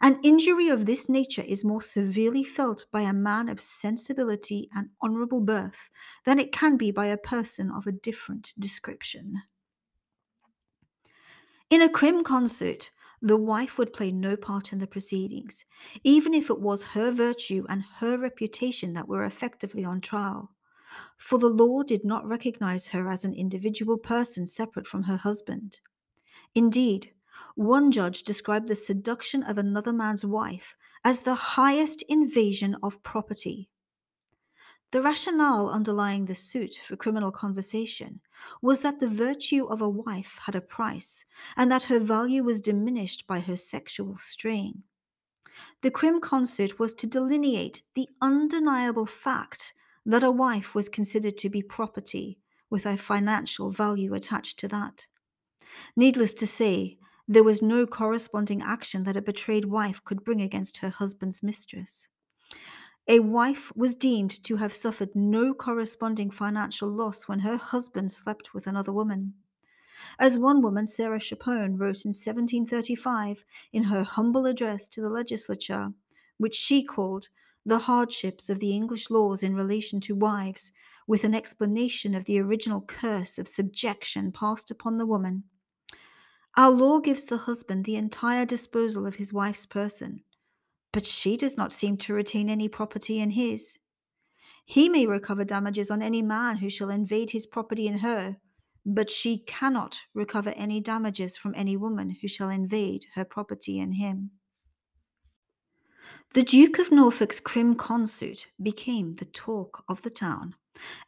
An 0.01 0.21
injury 0.23 0.69
of 0.69 0.87
this 0.87 1.09
nature 1.09 1.43
is 1.43 1.65
more 1.65 1.83
severely 1.83 2.45
felt 2.45 2.87
by 2.93 3.01
a 3.01 3.13
man 3.13 3.49
of 3.49 3.61
sensibility 3.61 4.71
and 4.77 4.91
honourable 5.03 5.41
birth 5.41 5.91
than 6.25 6.39
it 6.39 6.53
can 6.53 6.77
be 6.77 6.93
by 6.93 7.07
a 7.07 7.17
person 7.17 7.69
of 7.73 7.89
a 7.89 7.93
different 7.93 8.55
description. 8.61 9.43
In 11.71 11.83
a 11.83 11.89
crim 11.89 12.25
con 12.25 12.49
suit, 12.49 12.91
the 13.21 13.37
wife 13.37 13.77
would 13.77 13.93
play 13.93 14.11
no 14.11 14.37
part 14.37 14.73
in 14.73 14.79
the 14.79 14.87
proceedings, 14.87 15.67
even 16.03 16.33
if 16.33 16.49
it 16.49 16.61
was 16.61 16.83
her 16.83 17.11
virtue 17.11 17.67
and 17.69 17.83
her 17.97 18.17
reputation 18.17 18.95
that 18.95 19.09
were 19.09 19.25
effectively 19.25 19.85
on 19.85 20.01
trial. 20.01 20.53
For 21.19 21.39
the 21.39 21.49
law 21.51 21.83
did 21.83 22.05
not 22.05 22.27
recognize 22.27 22.89
her 22.89 23.11
as 23.11 23.25
an 23.25 23.35
individual 23.35 23.99
person 23.99 24.47
separate 24.47 24.87
from 24.87 25.03
her 25.03 25.19
husband. 25.19 25.81
Indeed, 26.55 27.13
one 27.55 27.93
judge 27.93 28.23
described 28.23 28.69
the 28.69 28.75
seduction 28.75 29.43
of 29.43 29.59
another 29.59 29.93
man's 29.93 30.25
wife 30.25 30.75
as 31.05 31.23
the 31.23 31.35
highest 31.35 32.03
invasion 32.09 32.77
of 32.83 33.03
property. 33.03 33.69
The 34.91 35.03
rationale 35.03 35.69
underlying 35.69 36.25
the 36.25 36.35
suit 36.35 36.77
for 36.77 36.97
criminal 36.97 37.31
conversation 37.31 38.21
was 38.63 38.81
that 38.81 39.01
the 39.01 39.09
virtue 39.09 39.67
of 39.67 39.83
a 39.83 39.89
wife 39.89 40.39
had 40.47 40.55
a 40.55 40.63
price 40.63 41.27
and 41.57 41.71
that 41.71 41.85
her 41.85 42.01
value 42.01 42.43
was 42.43 42.63
diminished 42.63 43.27
by 43.27 43.41
her 43.41 43.57
sexual 43.57 44.17
strain. 44.17 44.85
The 45.83 45.91
crim 45.91 46.21
con 46.21 46.47
suit 46.47 46.79
was 46.79 46.95
to 46.95 47.07
delineate 47.07 47.83
the 47.95 48.09
undeniable 48.23 49.05
fact 49.05 49.75
that 50.07 50.23
a 50.23 50.31
wife 50.31 50.75
was 50.75 50.89
considered 50.89 51.37
to 51.39 51.51
be 51.51 51.63
property 51.63 52.39
with 52.71 52.87
a 52.87 52.97
financial 52.97 53.71
value 53.71 54.15
attached 54.15 54.59
to 54.61 54.69
that. 54.69 55.07
Needless 55.97 56.33
to 56.35 56.47
say, 56.47 56.97
there 57.27 57.45
was 57.45 57.61
no 57.61 57.87
corresponding 57.87 58.63
action 58.63 59.05
that 59.05 59.19
a 59.19 59.23
betrayed 59.23 59.67
wife 59.67 60.03
could 60.05 60.25
bring 60.25 60.41
against 60.41 60.79
her 60.79 60.89
husband's 60.89 61.43
mistress. 61.43 62.09
A 63.11 63.21
wife 63.21 63.73
was 63.75 63.97
deemed 63.97 64.45
to 64.45 64.57
have 64.57 64.71
suffered 64.71 65.17
no 65.17 65.55
corresponding 65.55 66.31
financial 66.31 66.91
loss 66.91 67.23
when 67.23 67.39
her 67.39 67.57
husband 67.57 68.13
slept 68.13 68.53
with 68.53 68.67
another 68.67 68.93
woman. 68.93 69.33
As 70.19 70.37
one 70.37 70.61
woman, 70.61 70.85
Sarah 70.85 71.19
Chapone, 71.19 71.79
wrote 71.79 72.05
in 72.05 72.11
1735 72.11 73.47
in 73.73 73.85
her 73.85 74.03
humble 74.03 74.45
address 74.45 74.91
to 74.91 75.01
the 75.01 75.09
legislature, 75.09 75.95
which 76.37 76.55
she 76.55 76.85
called 76.85 77.31
The 77.65 77.79
Hardships 77.79 78.51
of 78.51 78.61
the 78.61 78.73
English 78.73 79.09
Laws 79.09 79.43
in 79.43 79.55
Relation 79.55 80.01
to 80.01 80.15
Wives, 80.15 80.71
with 81.07 81.25
an 81.25 81.35
explanation 81.35 82.15
of 82.15 82.27
the 82.27 82.39
original 82.39 82.83
curse 82.83 83.39
of 83.39 83.49
subjection 83.49 84.33
passed 84.33 84.71
upon 84.71 84.99
the 84.99 85.07
woman. 85.07 85.45
Our 86.59 86.71
law 86.71 87.01
gives 87.01 87.25
the 87.25 87.39
husband 87.39 87.87
the 87.87 87.97
entire 87.97 88.45
disposal 88.45 89.07
of 89.07 89.15
his 89.15 89.33
wife's 89.33 89.65
person, 89.65 90.25
but 90.93 91.07
she 91.07 91.37
does 91.37 91.57
not 91.57 91.73
seem 91.73 91.97
to 91.99 92.15
retain 92.15 92.49
any 92.49 92.69
property 92.69 93.21
in 93.21 93.31
his. 93.31 93.79
He 94.65 94.89
may 94.89 95.07
recover 95.07 95.45
damages 95.45 95.91
on 95.91 96.03
any 96.03 96.23
man 96.23 96.59
who 96.59 96.69
shall 96.69 96.91
invade 96.91 97.31
his 97.31 97.47
property 97.47 97.87
in 97.87 97.99
her, 97.99 98.37
but 98.85 99.11
she 99.11 99.39
cannot 99.39 99.99
recover 100.15 100.51
any 100.51 100.81
damages 100.81 101.37
from 101.37 101.55
any 101.57 101.77
woman 101.77 102.17
who 102.21 102.29
shall 102.29 102.49
invade 102.49 103.07
her 103.15 103.25
property 103.25 103.79
in 103.79 103.93
him. 103.93 104.31
The 106.35 106.43
Duke 106.43 106.79
of 106.79 106.93
Norfolk's 106.93 107.41
crim 107.41 107.75
con 107.75 108.07
suit 108.07 108.49
became 108.63 109.15
the 109.15 109.25
talk 109.25 109.85
of 109.89 110.03
the 110.03 110.11
town, 110.11 110.55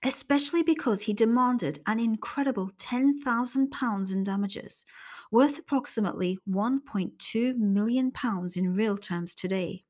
especially 0.02 0.62
because 0.62 1.02
he 1.02 1.12
demanded 1.12 1.80
an 1.87 2.00
incredible 2.00 2.70
£10,000 2.78 4.12
in 4.12 4.25
damages, 4.25 4.84
worth 5.30 5.58
approximately 5.58 6.38
£1.2 6.49 7.56
million 7.56 8.12
in 8.56 8.75
real 8.75 8.99
terms 8.99 9.34
today. 9.34 9.84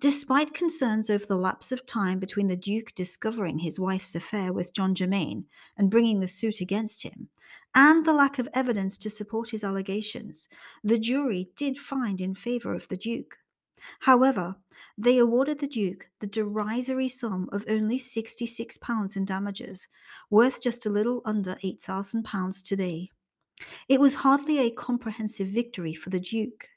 Despite 0.00 0.52
concerns 0.52 1.08
over 1.08 1.24
the 1.24 1.36
lapse 1.38 1.70
of 1.70 1.86
time 1.86 2.18
between 2.18 2.48
the 2.48 2.56
Duke 2.56 2.92
discovering 2.96 3.60
his 3.60 3.78
wife's 3.78 4.16
affair 4.16 4.52
with 4.52 4.74
John 4.74 4.96
Germain 4.96 5.44
and 5.76 5.90
bringing 5.90 6.18
the 6.18 6.26
suit 6.26 6.60
against 6.60 7.04
him, 7.04 7.28
and 7.74 8.04
the 8.04 8.12
lack 8.12 8.40
of 8.40 8.48
evidence 8.52 8.98
to 8.98 9.10
support 9.10 9.50
his 9.50 9.62
allegations, 9.62 10.48
the 10.82 10.98
jury 10.98 11.50
did 11.54 11.78
find 11.78 12.20
in 12.20 12.34
favour 12.34 12.74
of 12.74 12.88
the 12.88 12.96
Duke. 12.96 13.38
However, 14.00 14.56
they 14.98 15.18
awarded 15.18 15.60
the 15.60 15.68
Duke 15.68 16.08
the 16.20 16.26
derisory 16.26 17.08
sum 17.08 17.48
of 17.52 17.64
only 17.68 17.98
£66 17.98 19.16
in 19.16 19.24
damages, 19.24 19.88
worth 20.30 20.60
just 20.60 20.84
a 20.84 20.90
little 20.90 21.22
under 21.24 21.56
£8,000 21.64 22.62
today. 22.62 23.10
It 23.88 24.00
was 24.00 24.14
hardly 24.14 24.58
a 24.58 24.70
comprehensive 24.70 25.48
victory 25.48 25.94
for 25.94 26.10
the 26.10 26.20
Duke. 26.20 26.68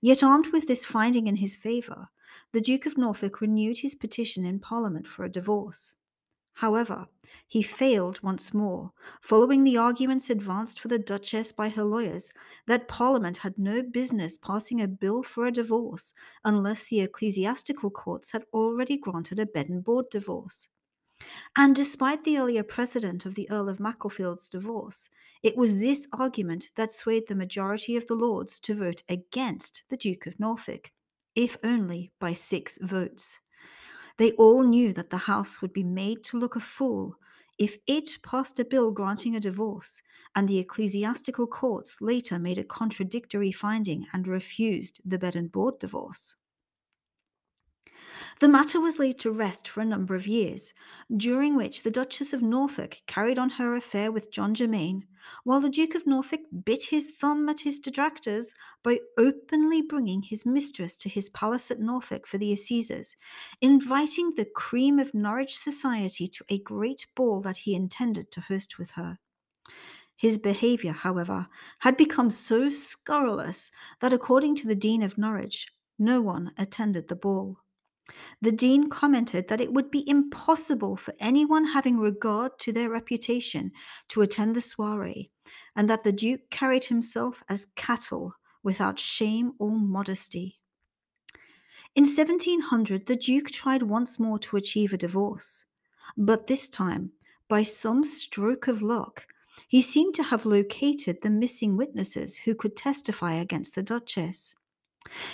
Yet, 0.00 0.22
armed 0.22 0.48
with 0.48 0.66
this 0.66 0.84
finding 0.84 1.26
in 1.26 1.36
his 1.36 1.56
favour, 1.56 2.08
the 2.52 2.60
Duke 2.60 2.86
of 2.86 2.98
Norfolk 2.98 3.40
renewed 3.40 3.78
his 3.78 3.94
petition 3.94 4.44
in 4.44 4.60
Parliament 4.60 5.06
for 5.06 5.24
a 5.24 5.30
divorce. 5.30 5.96
However, 6.58 7.08
he 7.48 7.62
failed 7.62 8.22
once 8.22 8.54
more, 8.54 8.92
following 9.20 9.64
the 9.64 9.76
arguments 9.76 10.30
advanced 10.30 10.78
for 10.78 10.88
the 10.88 10.98
Duchess 10.98 11.52
by 11.52 11.68
her 11.68 11.84
lawyers 11.84 12.32
that 12.66 12.88
Parliament 12.88 13.38
had 13.38 13.58
no 13.58 13.82
business 13.82 14.38
passing 14.38 14.80
a 14.80 14.86
bill 14.86 15.22
for 15.24 15.46
a 15.46 15.52
divorce 15.52 16.14
unless 16.44 16.86
the 16.86 17.00
ecclesiastical 17.00 17.90
courts 17.90 18.30
had 18.32 18.44
already 18.52 18.96
granted 18.96 19.38
a 19.40 19.46
bed 19.46 19.68
and 19.68 19.82
board 19.82 20.10
divorce. 20.10 20.68
And 21.56 21.74
despite 21.74 22.24
the 22.24 22.38
earlier 22.38 22.62
precedent 22.62 23.26
of 23.26 23.34
the 23.34 23.50
Earl 23.50 23.68
of 23.68 23.80
Macclesfield's 23.80 24.48
divorce, 24.48 25.08
it 25.44 25.58
was 25.58 25.78
this 25.78 26.08
argument 26.10 26.70
that 26.74 26.90
swayed 26.90 27.28
the 27.28 27.34
majority 27.34 27.96
of 27.96 28.06
the 28.06 28.14
Lords 28.14 28.58
to 28.60 28.74
vote 28.74 29.02
against 29.10 29.84
the 29.90 29.96
Duke 29.96 30.26
of 30.26 30.40
Norfolk, 30.40 30.90
if 31.34 31.58
only 31.62 32.10
by 32.18 32.32
six 32.32 32.78
votes. 32.80 33.40
They 34.16 34.32
all 34.32 34.62
knew 34.62 34.94
that 34.94 35.10
the 35.10 35.28
House 35.28 35.60
would 35.60 35.74
be 35.74 35.84
made 35.84 36.24
to 36.24 36.38
look 36.38 36.56
a 36.56 36.60
fool 36.60 37.16
if 37.58 37.76
it 37.86 38.18
passed 38.24 38.58
a 38.58 38.64
bill 38.64 38.90
granting 38.90 39.36
a 39.36 39.40
divorce, 39.40 40.00
and 40.34 40.48
the 40.48 40.58
ecclesiastical 40.58 41.46
courts 41.46 42.00
later 42.00 42.38
made 42.38 42.58
a 42.58 42.64
contradictory 42.64 43.52
finding 43.52 44.06
and 44.14 44.26
refused 44.26 45.02
the 45.04 45.18
bed 45.18 45.36
and 45.36 45.52
board 45.52 45.78
divorce. 45.78 46.36
The 48.40 48.48
matter 48.48 48.80
was 48.80 48.98
laid 48.98 49.18
to 49.20 49.30
rest 49.30 49.68
for 49.68 49.80
a 49.80 49.84
number 49.84 50.14
of 50.14 50.26
years, 50.26 50.74
during 51.14 51.56
which 51.56 51.82
the 51.82 51.90
Duchess 51.90 52.32
of 52.32 52.42
Norfolk 52.42 53.02
carried 53.06 53.38
on 53.38 53.50
her 53.50 53.74
affair 53.74 54.12
with 54.12 54.30
John 54.30 54.54
Germain, 54.54 55.06
while 55.42 55.60
the 55.60 55.70
Duke 55.70 55.94
of 55.94 56.06
Norfolk 56.06 56.40
bit 56.64 56.84
his 56.84 57.10
thumb 57.10 57.48
at 57.48 57.60
his 57.60 57.80
detractors 57.80 58.54
by 58.82 59.00
openly 59.18 59.82
bringing 59.82 60.22
his 60.22 60.44
mistress 60.44 60.98
to 60.98 61.08
his 61.08 61.28
palace 61.30 61.70
at 61.70 61.80
Norfolk 61.80 62.26
for 62.26 62.38
the 62.38 62.52
assizes, 62.52 63.16
inviting 63.60 64.34
the 64.34 64.44
cream 64.44 64.98
of 64.98 65.14
Norwich 65.14 65.56
society 65.56 66.26
to 66.28 66.44
a 66.48 66.58
great 66.58 67.06
ball 67.14 67.40
that 67.40 67.58
he 67.58 67.74
intended 67.74 68.30
to 68.30 68.40
host 68.42 68.78
with 68.78 68.92
her. 68.92 69.18
His 70.16 70.38
behaviour, 70.38 70.92
however, 70.92 71.48
had 71.80 71.96
become 71.96 72.30
so 72.30 72.70
scurrilous 72.70 73.72
that, 74.00 74.12
according 74.12 74.54
to 74.56 74.66
the 74.68 74.76
Dean 74.76 75.02
of 75.02 75.18
Norwich, 75.18 75.72
no 75.98 76.20
one 76.20 76.52
attended 76.56 77.08
the 77.08 77.16
ball. 77.16 77.63
The 78.40 78.52
dean 78.52 78.90
commented 78.90 79.48
that 79.48 79.60
it 79.60 79.72
would 79.72 79.90
be 79.90 80.08
impossible 80.08 80.96
for 80.96 81.14
anyone 81.18 81.64
having 81.64 81.98
regard 81.98 82.58
to 82.60 82.72
their 82.72 82.90
reputation 82.90 83.72
to 84.08 84.20
attend 84.20 84.54
the 84.54 84.60
soiree, 84.60 85.30
and 85.74 85.88
that 85.88 86.04
the 86.04 86.12
duke 86.12 86.50
carried 86.50 86.84
himself 86.84 87.42
as 87.48 87.68
cattle 87.76 88.34
without 88.62 88.98
shame 88.98 89.52
or 89.58 89.70
modesty. 89.70 90.60
In 91.94 92.04
1700, 92.04 93.06
the 93.06 93.16
duke 93.16 93.50
tried 93.50 93.82
once 93.82 94.18
more 94.18 94.38
to 94.40 94.56
achieve 94.56 94.92
a 94.92 94.98
divorce, 94.98 95.64
but 96.16 96.46
this 96.46 96.68
time, 96.68 97.12
by 97.48 97.62
some 97.62 98.04
stroke 98.04 98.68
of 98.68 98.82
luck, 98.82 99.26
he 99.68 99.80
seemed 99.80 100.14
to 100.16 100.24
have 100.24 100.44
located 100.44 101.22
the 101.22 101.30
missing 101.30 101.76
witnesses 101.76 102.36
who 102.36 102.54
could 102.54 102.76
testify 102.76 103.34
against 103.34 103.74
the 103.74 103.82
Duchess. 103.82 104.56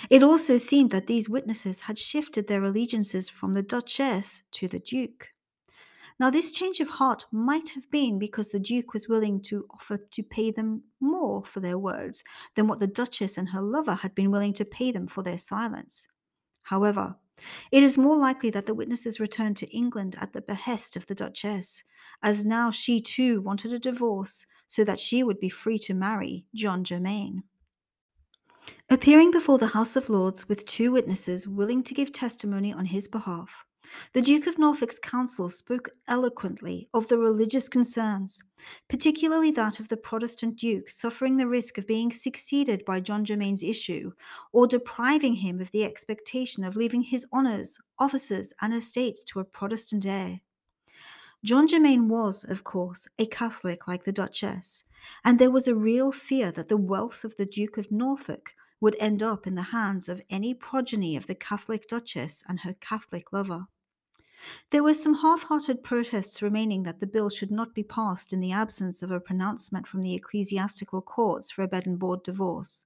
It 0.09 0.23
also 0.23 0.57
seemed 0.57 0.91
that 0.91 1.07
these 1.07 1.29
witnesses 1.29 1.81
had 1.81 1.97
shifted 1.97 2.47
their 2.47 2.63
allegiances 2.63 3.29
from 3.29 3.53
the 3.53 3.63
Duchess 3.63 4.43
to 4.51 4.67
the 4.67 4.79
Duke. 4.79 5.29
Now, 6.19 6.29
this 6.29 6.51
change 6.51 6.79
of 6.79 6.87
heart 6.87 7.25
might 7.31 7.69
have 7.69 7.89
been 7.89 8.19
because 8.19 8.49
the 8.49 8.59
Duke 8.59 8.93
was 8.93 9.07
willing 9.07 9.41
to 9.43 9.65
offer 9.71 9.97
to 9.97 10.23
pay 10.23 10.51
them 10.51 10.83
more 10.99 11.43
for 11.43 11.61
their 11.61 11.79
words 11.79 12.23
than 12.55 12.67
what 12.67 12.79
the 12.79 12.85
Duchess 12.85 13.37
and 13.37 13.49
her 13.49 13.61
lover 13.61 13.95
had 13.95 14.13
been 14.13 14.29
willing 14.29 14.53
to 14.53 14.65
pay 14.65 14.91
them 14.91 15.07
for 15.07 15.23
their 15.23 15.37
silence. 15.37 16.07
However, 16.63 17.15
it 17.71 17.81
is 17.81 17.97
more 17.97 18.17
likely 18.17 18.51
that 18.51 18.67
the 18.67 18.75
witnesses 18.75 19.19
returned 19.19 19.57
to 19.57 19.75
England 19.75 20.15
at 20.19 20.33
the 20.33 20.43
behest 20.43 20.95
of 20.95 21.07
the 21.07 21.15
Duchess, 21.15 21.83
as 22.21 22.45
now 22.45 22.69
she 22.69 23.01
too 23.01 23.41
wanted 23.41 23.73
a 23.73 23.79
divorce 23.79 24.45
so 24.67 24.83
that 24.83 24.99
she 24.99 25.23
would 25.23 25.39
be 25.39 25.49
free 25.49 25.79
to 25.79 25.95
marry 25.95 26.45
John 26.53 26.83
Germain. 26.83 27.43
Appearing 28.89 29.31
before 29.31 29.57
the 29.57 29.67
House 29.67 29.95
of 29.95 30.09
Lords 30.09 30.49
with 30.49 30.65
two 30.65 30.91
witnesses 30.91 31.47
willing 31.47 31.81
to 31.83 31.93
give 31.93 32.11
testimony 32.11 32.73
on 32.73 32.85
his 32.85 33.07
behalf, 33.07 33.65
the 34.13 34.21
Duke 34.21 34.47
of 34.47 34.57
Norfolk's 34.57 34.99
counsel 34.99 35.49
spoke 35.49 35.89
eloquently 36.07 36.87
of 36.93 37.07
the 37.07 37.17
religious 37.17 37.67
concerns, 37.67 38.43
particularly 38.89 39.51
that 39.51 39.79
of 39.79 39.89
the 39.89 39.97
Protestant 39.97 40.57
Duke 40.57 40.89
suffering 40.89 41.37
the 41.37 41.47
risk 41.47 41.77
of 41.77 41.87
being 41.87 42.11
succeeded 42.11 42.85
by 42.85 42.99
John 42.99 43.25
Germain's 43.25 43.63
issue, 43.63 44.11
or 44.51 44.67
depriving 44.67 45.35
him 45.35 45.59
of 45.59 45.71
the 45.71 45.83
expectation 45.83 46.63
of 46.63 46.75
leaving 46.75 47.01
his 47.01 47.25
honours, 47.33 47.79
offices, 47.99 48.53
and 48.61 48.73
estates 48.73 49.23
to 49.25 49.39
a 49.39 49.45
Protestant 49.45 50.05
heir. 50.05 50.41
John 51.43 51.67
Germain 51.67 52.07
was, 52.07 52.43
of 52.43 52.63
course, 52.63 53.07
a 53.17 53.25
Catholic 53.25 53.87
like 53.87 54.03
the 54.03 54.11
Duchess, 54.11 54.83
and 55.23 55.39
there 55.39 55.49
was 55.49 55.67
a 55.67 55.75
real 55.75 56.11
fear 56.11 56.51
that 56.51 56.69
the 56.69 56.77
wealth 56.77 57.23
of 57.23 57.35
the 57.35 57.47
Duke 57.47 57.77
of 57.77 57.91
Norfolk 57.91 58.53
would 58.79 58.95
end 58.99 59.23
up 59.23 59.47
in 59.47 59.55
the 59.55 59.73
hands 59.73 60.07
of 60.07 60.21
any 60.29 60.53
progeny 60.53 61.15
of 61.15 61.25
the 61.25 61.33
Catholic 61.33 61.87
Duchess 61.87 62.43
and 62.47 62.59
her 62.59 62.75
Catholic 62.79 63.33
lover. 63.33 63.65
There 64.69 64.83
were 64.83 64.93
some 64.93 65.15
half 65.15 65.43
hearted 65.43 65.83
protests 65.83 66.43
remaining 66.43 66.83
that 66.83 66.99
the 66.99 67.07
bill 67.07 67.31
should 67.31 67.51
not 67.51 67.73
be 67.73 67.83
passed 67.83 68.33
in 68.33 68.39
the 68.39 68.51
absence 68.51 69.01
of 69.01 69.09
a 69.09 69.19
pronouncement 69.19 69.87
from 69.87 70.03
the 70.03 70.13
ecclesiastical 70.13 71.01
courts 71.01 71.49
for 71.49 71.63
a 71.63 71.67
bed 71.67 71.87
and 71.87 71.97
board 71.97 72.21
divorce. 72.23 72.85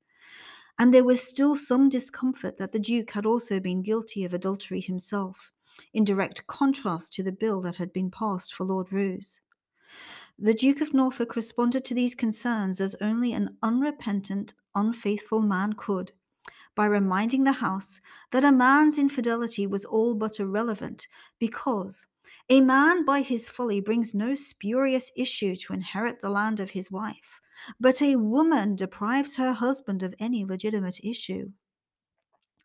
And 0.79 0.93
there 0.93 1.03
was 1.03 1.21
still 1.21 1.55
some 1.57 1.89
discomfort 1.89 2.57
that 2.57 2.71
the 2.71 2.79
Duke 2.79 3.11
had 3.11 3.25
also 3.25 3.59
been 3.59 3.81
guilty 3.81 4.23
of 4.23 4.33
adultery 4.33 4.81
himself, 4.81 5.53
in 5.93 6.03
direct 6.03 6.45
contrast 6.47 7.13
to 7.13 7.23
the 7.23 7.31
bill 7.31 7.61
that 7.61 7.75
had 7.75 7.93
been 7.93 8.11
passed 8.11 8.53
for 8.53 8.65
Lord 8.65 8.91
Roos. 8.91 9.39
The 10.37 10.53
Duke 10.53 10.81
of 10.81 10.93
Norfolk 10.93 11.35
responded 11.35 11.85
to 11.85 11.93
these 11.93 12.15
concerns 12.15 12.81
as 12.81 12.95
only 12.99 13.33
an 13.33 13.57
unrepentant, 13.63 14.53
unfaithful 14.73 15.41
man 15.41 15.73
could, 15.73 16.11
by 16.75 16.85
reminding 16.85 17.45
the 17.45 17.53
House 17.53 18.01
that 18.31 18.43
a 18.43 18.51
man's 18.51 18.99
infidelity 18.99 19.65
was 19.65 19.85
all 19.85 20.13
but 20.13 20.39
irrelevant 20.39 21.07
because 21.39 22.05
a 22.49 22.61
man 22.61 23.05
by 23.05 23.21
his 23.21 23.49
folly 23.49 23.79
brings 23.79 24.13
no 24.13 24.35
spurious 24.35 25.11
issue 25.15 25.55
to 25.55 25.73
inherit 25.73 26.21
the 26.21 26.29
land 26.29 26.59
of 26.59 26.71
his 26.71 26.91
wife, 26.91 27.41
but 27.79 28.01
a 28.01 28.17
woman 28.17 28.75
deprives 28.75 29.37
her 29.37 29.53
husband 29.53 30.03
of 30.03 30.13
any 30.19 30.43
legitimate 30.43 30.99
issue. 31.03 31.51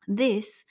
This, 0.08 0.64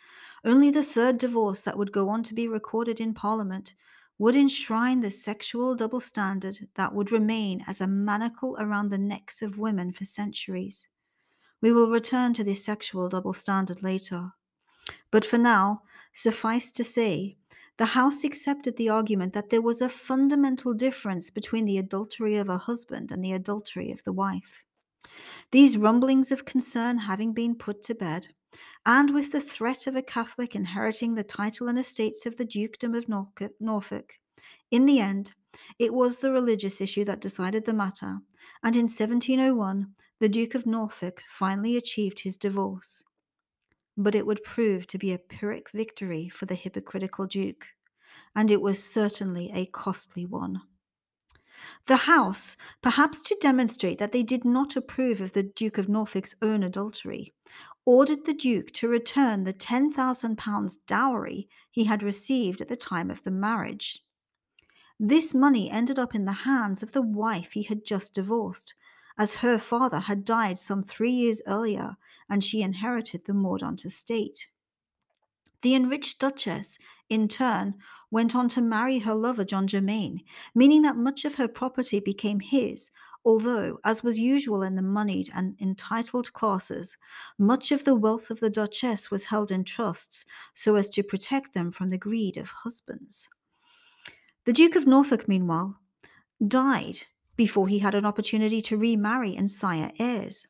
only 0.46 0.72
the 0.72 0.84
third 0.84 1.17
divorce 1.17 1.62
that 1.62 1.77
would 1.77 1.91
go 1.91 2.10
on 2.10 2.24
to 2.24 2.34
be 2.34 2.48
recorded 2.48 3.00
in 3.00 3.13
Parliament, 3.13 3.74
would 4.17 4.36
enshrine 4.36 5.00
the 5.00 5.12
sexual 5.12 5.75
double 5.75 6.01
standard 6.01 6.67
that 6.75 6.93
would 6.93 7.12
remain 7.12 7.63
as 7.67 7.79
a 7.79 7.88
manacle 7.88 8.58
around 8.60 8.89
the 8.89 8.98
necks 8.98 9.41
of 9.41 9.58
women 9.58 9.91
for 9.91 10.05
centuries. 10.05 10.89
We 11.62 11.72
will 11.72 11.89
return 11.89 12.34
to 12.34 12.43
this 12.43 12.63
sexual 12.63 13.10
double 13.10 13.34
standard 13.34 13.81
later. 13.81 14.34
But 15.12 15.25
for 15.25 15.38
now, 15.38 15.84
suffice 16.13 16.72
to 16.72 16.84
say, 16.84 17.38
the 17.77 17.86
House 17.86 18.25
accepted 18.25 18.75
the 18.75 18.89
argument 18.89 19.34
that 19.34 19.50
there 19.50 19.62
was 19.62 19.81
a 19.81 19.88
fundamental 19.88 20.74
difference 20.74 21.29
between 21.29 21.63
the 21.63 21.77
adultery 21.77 22.36
of 22.36 22.50
a 22.50 22.58
husband 22.58 23.12
and 23.12 23.24
the 23.24 23.31
adultery 23.31 23.89
of 23.91 24.03
the 24.03 24.12
wife. 24.12 24.63
These 25.51 25.77
rumblings 25.77 26.29
of 26.31 26.43
concern 26.43 26.98
having 26.98 27.31
been 27.31 27.55
put 27.55 27.81
to 27.84 27.96
bed, 27.96 28.27
and 28.86 29.14
with 29.14 29.32
the 29.32 29.42
threat 29.42 29.88
of 29.88 29.96
a 29.96 30.02
Catholic 30.02 30.56
inheriting 30.56 31.16
the 31.16 31.24
title 31.24 31.68
and 31.68 31.78
estates 31.78 32.26
of 32.26 32.38
the 32.38 32.46
Dukedom 32.46 32.96
of 32.96 33.10
Norfolk, 33.60 34.20
in 34.72 34.86
the 34.86 35.00
end, 35.00 35.34
it 35.78 35.94
was 35.94 36.20
the 36.20 36.32
religious 36.32 36.80
issue 36.80 37.04
that 37.06 37.20
decided 37.20 37.66
the 37.66 37.74
matter, 37.74 38.20
and 38.64 38.76
in 38.76 38.84
1701 38.84 39.96
the 40.20 40.30
Duke 40.30 40.56
of 40.56 40.66
Norfolk 40.66 41.24
finally 41.30 41.76
achieved 41.76 42.20
his 42.20 42.38
divorce. 42.38 43.04
But 43.98 44.16
it 44.16 44.26
would 44.26 44.44
prove 44.44 44.88
to 44.88 44.98
be 44.98 45.12
a 45.12 45.20
Pyrrhic 45.20 45.72
victory 45.72 46.30
for 46.30 46.46
the 46.46 46.56
hypocritical 46.56 47.26
Duke, 47.26 47.68
and 48.36 48.52
it 48.52 48.62
was 48.62 48.84
certainly 48.84 49.52
a 49.54 49.66
costly 49.66 50.26
one. 50.26 50.62
The 51.86 51.98
House, 51.98 52.58
perhaps 52.82 53.22
to 53.24 53.38
demonstrate 53.42 54.00
that 54.00 54.12
they 54.12 54.24
did 54.24 54.46
not 54.46 54.75
approve 54.75 55.22
of 55.22 55.34
the 55.34 55.44
Duke 55.44 55.78
of 55.78 55.89
Norfolk's 55.89 56.36
own 56.42 56.63
adultery, 56.63 57.34
ordered 57.86 58.25
the 58.25 58.34
Duke 58.34 58.72
to 58.74 58.88
return 58.88 59.44
the 59.44 59.54
£10,000 59.54 60.78
dowry 60.86 61.50
he 61.72 61.86
had 61.86 62.04
received 62.04 62.62
at 62.62 62.68
the 62.68 62.75
time 62.75 63.10
of 63.10 63.24
the 63.24 63.32
marriage. 63.32 64.04
This 65.00 65.34
money 65.34 65.72
ended 65.72 65.98
up 65.98 66.13
in 66.13 66.25
the 66.25 66.44
hands 66.44 66.84
of 66.84 66.92
the 66.92 67.01
wife 67.01 67.54
he 67.54 67.63
had 67.63 67.86
just 67.86 68.13
divorced, 68.13 68.75
as 69.18 69.36
her 69.36 69.58
father 69.58 70.00
had 70.00 70.25
died 70.25 70.58
some 70.58 70.84
three 70.84 71.12
years 71.12 71.42
earlier 71.48 71.98
and 72.30 72.44
she 72.44 72.62
inherited 72.62 73.25
the 73.25 73.34
Mordaunt 73.34 73.86
estate. 73.86 74.48
The 75.62 75.75
enriched 75.75 76.20
Duchess, 76.20 76.80
in 77.10 77.28
turn, 77.28 77.75
went 78.12 78.36
on 78.36 78.50
to 78.50 78.62
marry 78.62 79.00
her 79.00 79.13
lover 79.13 79.44
John 79.44 79.68
Germain, 79.68 80.22
meaning 80.56 80.82
that 80.84 80.96
much 80.96 81.25
of 81.25 81.36
her 81.36 81.48
property 81.48 82.00
became 82.00 82.39
his, 82.39 82.92
although, 83.25 83.80
as 83.84 84.04
was 84.04 84.20
usual 84.20 84.63
in 84.63 84.75
the 84.75 84.82
moneyed 84.82 85.30
and 85.34 85.56
entitled 85.60 86.32
classes, 86.34 86.98
much 87.38 87.72
of 87.72 87.84
the 87.84 87.96
wealth 87.96 88.30
of 88.30 88.39
the 88.39 88.50
Duchess 88.50 89.12
was 89.12 89.25
held 89.25 89.51
in 89.51 89.63
trusts 89.63 90.25
so 90.54 90.75
as 90.75 90.89
to 90.89 91.04
protect 91.04 91.54
them 91.54 91.72
from 91.72 91.89
the 91.89 91.98
greed 91.98 92.38
of 92.38 92.50
husbands. 92.50 93.28
The 94.46 94.54
Duke 94.54 94.75
of 94.75 94.88
Norfolk, 94.88 95.28
meanwhile, 95.28 95.80
died 96.46 97.01
before 97.36 97.68
he 97.68 97.80
had 97.80 97.96
an 97.96 98.06
opportunity 98.06 98.62
to 98.63 98.78
remarry 98.78 99.36
and 99.36 99.50
sire 99.50 99.92
heirs. 100.00 100.48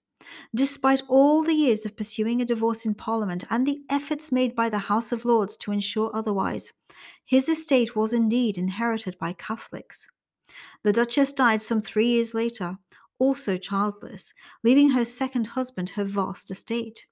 Despite 0.54 1.04
all 1.08 1.44
the 1.44 1.54
years 1.54 1.86
of 1.86 1.96
pursuing 1.96 2.42
a 2.42 2.46
divorce 2.46 2.86
in 2.86 2.96
Parliament 2.96 3.46
and 3.50 3.66
the 3.66 3.82
efforts 3.90 4.32
made 4.32 4.56
by 4.56 4.70
the 4.70 4.80
House 4.90 5.12
of 5.12 5.26
Lords 5.26 5.56
to 5.58 5.72
ensure 5.72 6.12
otherwise, 6.14 6.74
his 7.26 7.48
estate 7.48 7.96
was 7.96 8.14
indeed 8.14 8.58
inherited 8.58 9.18
by 9.18 9.34
Catholics. 9.34 10.08
The 10.84 10.94
Duchess 10.94 11.34
died 11.34 11.62
some 11.62 11.82
three 11.82 12.10
years 12.10 12.34
later, 12.34 12.78
also 13.20 13.58
childless, 13.58 14.34
leaving 14.64 14.92
her 14.92 15.06
second 15.06 15.48
husband 15.48 15.90
her 15.92 16.04
vast 16.04 16.50
estate. 16.50 17.06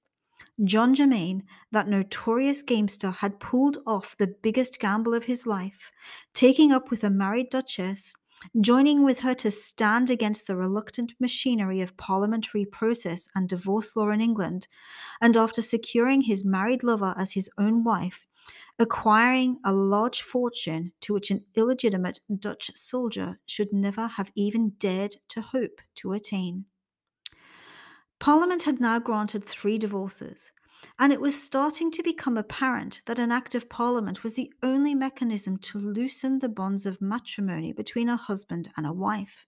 John 0.64 0.94
Germain, 0.94 1.44
that 1.70 1.88
notorious 1.88 2.62
gamester, 2.62 3.10
had 3.10 3.38
pulled 3.38 3.78
off 3.86 4.16
the 4.16 4.34
biggest 4.42 4.80
gamble 4.80 5.14
of 5.14 5.24
his 5.24 5.46
life, 5.46 5.92
taking 6.34 6.72
up 6.72 6.90
with 6.90 7.04
a 7.04 7.10
married 7.10 7.50
duchess 7.50 8.14
joining 8.60 9.04
with 9.04 9.20
her 9.20 9.34
to 9.34 9.50
stand 9.50 10.10
against 10.10 10.46
the 10.46 10.56
reluctant 10.56 11.12
machinery 11.18 11.80
of 11.80 11.96
parliamentary 11.96 12.64
process 12.64 13.28
and 13.34 13.48
divorce 13.48 13.96
law 13.96 14.10
in 14.10 14.20
England, 14.20 14.68
and 15.20 15.36
after 15.36 15.62
securing 15.62 16.22
his 16.22 16.44
married 16.44 16.82
lover 16.82 17.14
as 17.16 17.32
his 17.32 17.50
own 17.58 17.84
wife, 17.84 18.26
acquiring 18.78 19.58
a 19.64 19.72
large 19.72 20.22
fortune 20.22 20.92
to 21.00 21.14
which 21.14 21.30
an 21.30 21.44
illegitimate 21.54 22.20
Dutch 22.38 22.70
soldier 22.74 23.38
should 23.46 23.72
never 23.72 24.06
have 24.06 24.30
even 24.34 24.70
dared 24.78 25.16
to 25.28 25.40
hope 25.40 25.80
to 25.96 26.12
attain. 26.12 26.64
Parliament 28.20 28.62
had 28.62 28.80
now 28.80 28.98
granted 28.98 29.44
three 29.44 29.78
divorces, 29.78 30.52
and 30.98 31.12
it 31.12 31.20
was 31.20 31.40
starting 31.40 31.90
to 31.90 32.02
become 32.02 32.36
apparent 32.36 33.00
that 33.06 33.18
an 33.18 33.32
Act 33.32 33.54
of 33.54 33.68
Parliament 33.68 34.22
was 34.22 34.34
the 34.34 34.52
only 34.62 34.94
mechanism 34.94 35.58
to 35.58 35.78
loosen 35.78 36.38
the 36.38 36.48
bonds 36.48 36.86
of 36.86 37.00
matrimony 37.00 37.72
between 37.72 38.08
a 38.08 38.16
husband 38.16 38.70
and 38.76 38.86
a 38.86 38.92
wife. 38.92 39.46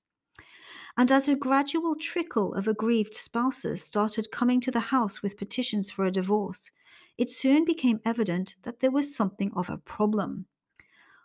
And 0.97 1.13
as 1.13 1.29
a 1.29 1.37
gradual 1.37 1.95
trickle 1.95 2.55
of 2.55 2.67
aggrieved 2.67 3.15
spouses 3.15 3.83
started 3.83 4.33
coming 4.33 4.61
to 4.61 4.71
the 4.71 4.81
House 4.81 5.23
with 5.23 5.39
petitions 5.39 5.91
for 5.91 6.05
a 6.05 6.11
divorce, 6.11 6.71
it 7.17 7.31
soon 7.31 7.65
became 7.65 8.01
evident 8.05 8.57
that 8.63 8.81
there 8.81 8.91
was 8.91 9.15
something 9.15 9.53
of 9.55 9.71
a 9.71 9.79
problem. 9.79 10.47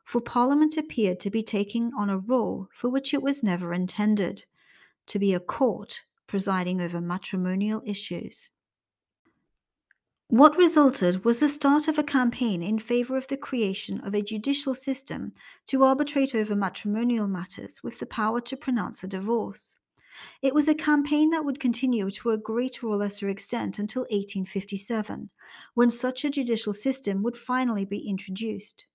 For 0.03 0.21
Parliament 0.21 0.77
appeared 0.77 1.19
to 1.21 1.31
be 1.31 1.41
taking 1.41 1.91
on 1.97 2.11
a 2.11 2.19
role 2.19 2.67
for 2.71 2.89
which 2.89 3.13
it 3.13 3.23
was 3.23 3.41
never 3.41 3.73
intended 3.73 4.45
to 5.07 5.17
be 5.17 5.33
a 5.33 5.39
court 5.39 6.01
presiding 6.27 6.79
over 6.79 7.01
matrimonial 7.01 7.81
issues. 7.85 8.51
What 10.29 10.57
resulted 10.57 11.23
was 11.23 11.39
the 11.39 11.47
start 11.47 11.87
of 11.87 11.99
a 11.99 12.03
campaign 12.03 12.63
in 12.63 12.79
favour 12.79 13.15
of 13.15 13.27
the 13.27 13.37
creation 13.37 14.01
of 14.01 14.15
a 14.15 14.23
judicial 14.23 14.73
system 14.73 15.33
to 15.67 15.83
arbitrate 15.83 16.33
over 16.33 16.55
matrimonial 16.55 17.27
matters 17.27 17.83
with 17.83 17.99
the 17.99 18.07
power 18.07 18.41
to 18.41 18.57
pronounce 18.57 19.03
a 19.03 19.07
divorce. 19.07 19.77
It 20.41 20.55
was 20.55 20.67
a 20.67 20.73
campaign 20.73 21.29
that 21.29 21.45
would 21.45 21.59
continue 21.59 22.09
to 22.09 22.31
a 22.31 22.37
greater 22.37 22.87
or 22.87 22.97
lesser 22.97 23.29
extent 23.29 23.77
until 23.77 24.01
1857, 24.03 25.29
when 25.75 25.91
such 25.91 26.25
a 26.25 26.31
judicial 26.31 26.73
system 26.73 27.21
would 27.21 27.37
finally 27.37 27.85
be 27.85 28.09
introduced. 28.09 28.87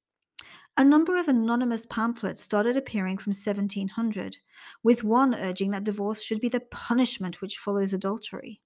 A 0.76 0.84
number 0.84 1.16
of 1.16 1.28
anonymous 1.28 1.86
pamphlets 1.86 2.42
started 2.42 2.76
appearing 2.76 3.18
from 3.18 3.30
1700, 3.30 4.38
with 4.82 5.04
one 5.04 5.36
urging 5.36 5.70
that 5.70 5.84
divorce 5.84 6.22
should 6.22 6.40
be 6.40 6.48
the 6.48 6.58
punishment 6.58 7.40
which 7.40 7.56
follows 7.56 7.92
adultery. 7.92 8.60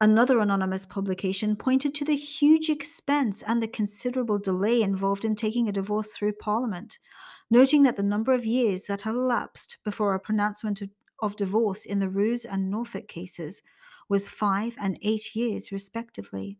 Another 0.00 0.38
anonymous 0.38 0.86
publication 0.86 1.56
pointed 1.56 1.92
to 1.96 2.04
the 2.04 2.14
huge 2.14 2.70
expense 2.70 3.42
and 3.42 3.60
the 3.60 3.66
considerable 3.66 4.38
delay 4.38 4.80
involved 4.80 5.24
in 5.24 5.34
taking 5.34 5.68
a 5.68 5.72
divorce 5.72 6.12
through 6.12 6.34
Parliament, 6.34 6.98
noting 7.50 7.82
that 7.82 7.96
the 7.96 8.02
number 8.02 8.32
of 8.32 8.46
years 8.46 8.84
that 8.84 9.00
had 9.00 9.16
elapsed 9.16 9.78
before 9.84 10.14
a 10.14 10.20
pronouncement 10.20 10.80
of, 10.80 10.90
of 11.20 11.34
divorce 11.34 11.84
in 11.84 11.98
the 11.98 12.08
Roos 12.08 12.44
and 12.44 12.70
Norfolk 12.70 13.08
cases 13.08 13.60
was 14.08 14.28
five 14.28 14.76
and 14.80 14.98
eight 15.02 15.34
years, 15.34 15.72
respectively. 15.72 16.58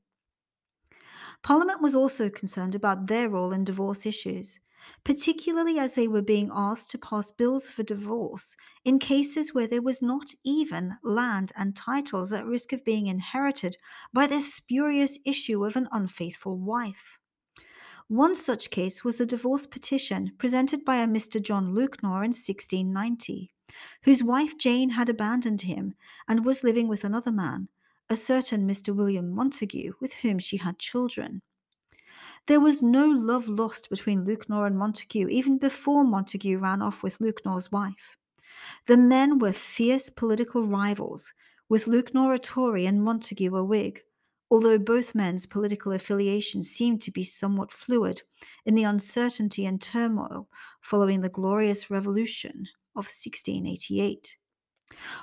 Parliament 1.44 1.80
was 1.80 1.94
also 1.94 2.28
concerned 2.28 2.74
about 2.74 3.06
their 3.06 3.28
role 3.28 3.52
in 3.52 3.62
divorce 3.62 4.04
issues 4.04 4.58
particularly 5.04 5.78
as 5.78 5.94
they 5.94 6.08
were 6.08 6.22
being 6.22 6.50
asked 6.52 6.90
to 6.90 6.98
pass 6.98 7.30
bills 7.30 7.70
for 7.70 7.82
divorce 7.82 8.56
in 8.84 8.98
cases 8.98 9.54
where 9.54 9.66
there 9.66 9.82
was 9.82 10.02
not 10.02 10.34
even 10.44 10.96
land 11.02 11.52
and 11.56 11.74
titles 11.74 12.32
at 12.32 12.46
risk 12.46 12.72
of 12.72 12.84
being 12.84 13.06
inherited 13.06 13.76
by 14.12 14.26
the 14.26 14.40
spurious 14.40 15.18
issue 15.24 15.64
of 15.64 15.76
an 15.76 15.88
unfaithful 15.92 16.58
wife. 16.58 17.18
One 18.08 18.34
such 18.34 18.70
case 18.70 19.04
was 19.04 19.18
the 19.18 19.26
divorce 19.26 19.66
petition 19.66 20.32
presented 20.38 20.84
by 20.84 20.96
a 20.96 21.06
Mr. 21.06 21.42
John 21.42 21.74
Lewknor 21.74 22.24
in 22.24 22.32
1690, 22.32 23.52
whose 24.04 24.22
wife 24.22 24.56
Jane 24.56 24.90
had 24.90 25.10
abandoned 25.10 25.62
him 25.62 25.94
and 26.26 26.44
was 26.44 26.64
living 26.64 26.88
with 26.88 27.04
another 27.04 27.30
man, 27.30 27.68
a 28.08 28.16
certain 28.16 28.66
Mr. 28.66 28.96
William 28.96 29.30
Montague, 29.30 29.92
with 30.00 30.14
whom 30.14 30.38
she 30.38 30.56
had 30.56 30.78
children. 30.78 31.42
There 32.48 32.60
was 32.60 32.80
no 32.80 33.06
love 33.06 33.46
lost 33.46 33.90
between 33.90 34.24
Lewknor 34.24 34.66
and 34.66 34.78
Montague 34.78 35.28
even 35.28 35.58
before 35.58 36.02
Montague 36.02 36.56
ran 36.56 36.80
off 36.80 37.02
with 37.02 37.20
Lewknor's 37.20 37.70
wife. 37.70 38.16
The 38.86 38.96
men 38.96 39.38
were 39.38 39.52
fierce 39.52 40.08
political 40.08 40.66
rivals, 40.66 41.34
with 41.68 41.86
Lewknor 41.86 42.32
a 42.32 42.38
Tory 42.38 42.86
and 42.86 43.02
Montague 43.04 43.54
a 43.54 43.62
Whig, 43.62 44.00
although 44.50 44.78
both 44.78 45.14
men's 45.14 45.44
political 45.44 45.92
affiliation 45.92 46.62
seemed 46.62 47.02
to 47.02 47.10
be 47.10 47.22
somewhat 47.22 47.70
fluid 47.70 48.22
in 48.64 48.74
the 48.74 48.84
uncertainty 48.84 49.66
and 49.66 49.82
turmoil 49.82 50.48
following 50.80 51.20
the 51.20 51.28
Glorious 51.28 51.90
Revolution 51.90 52.66
of 52.96 53.04
1688. 53.04 54.38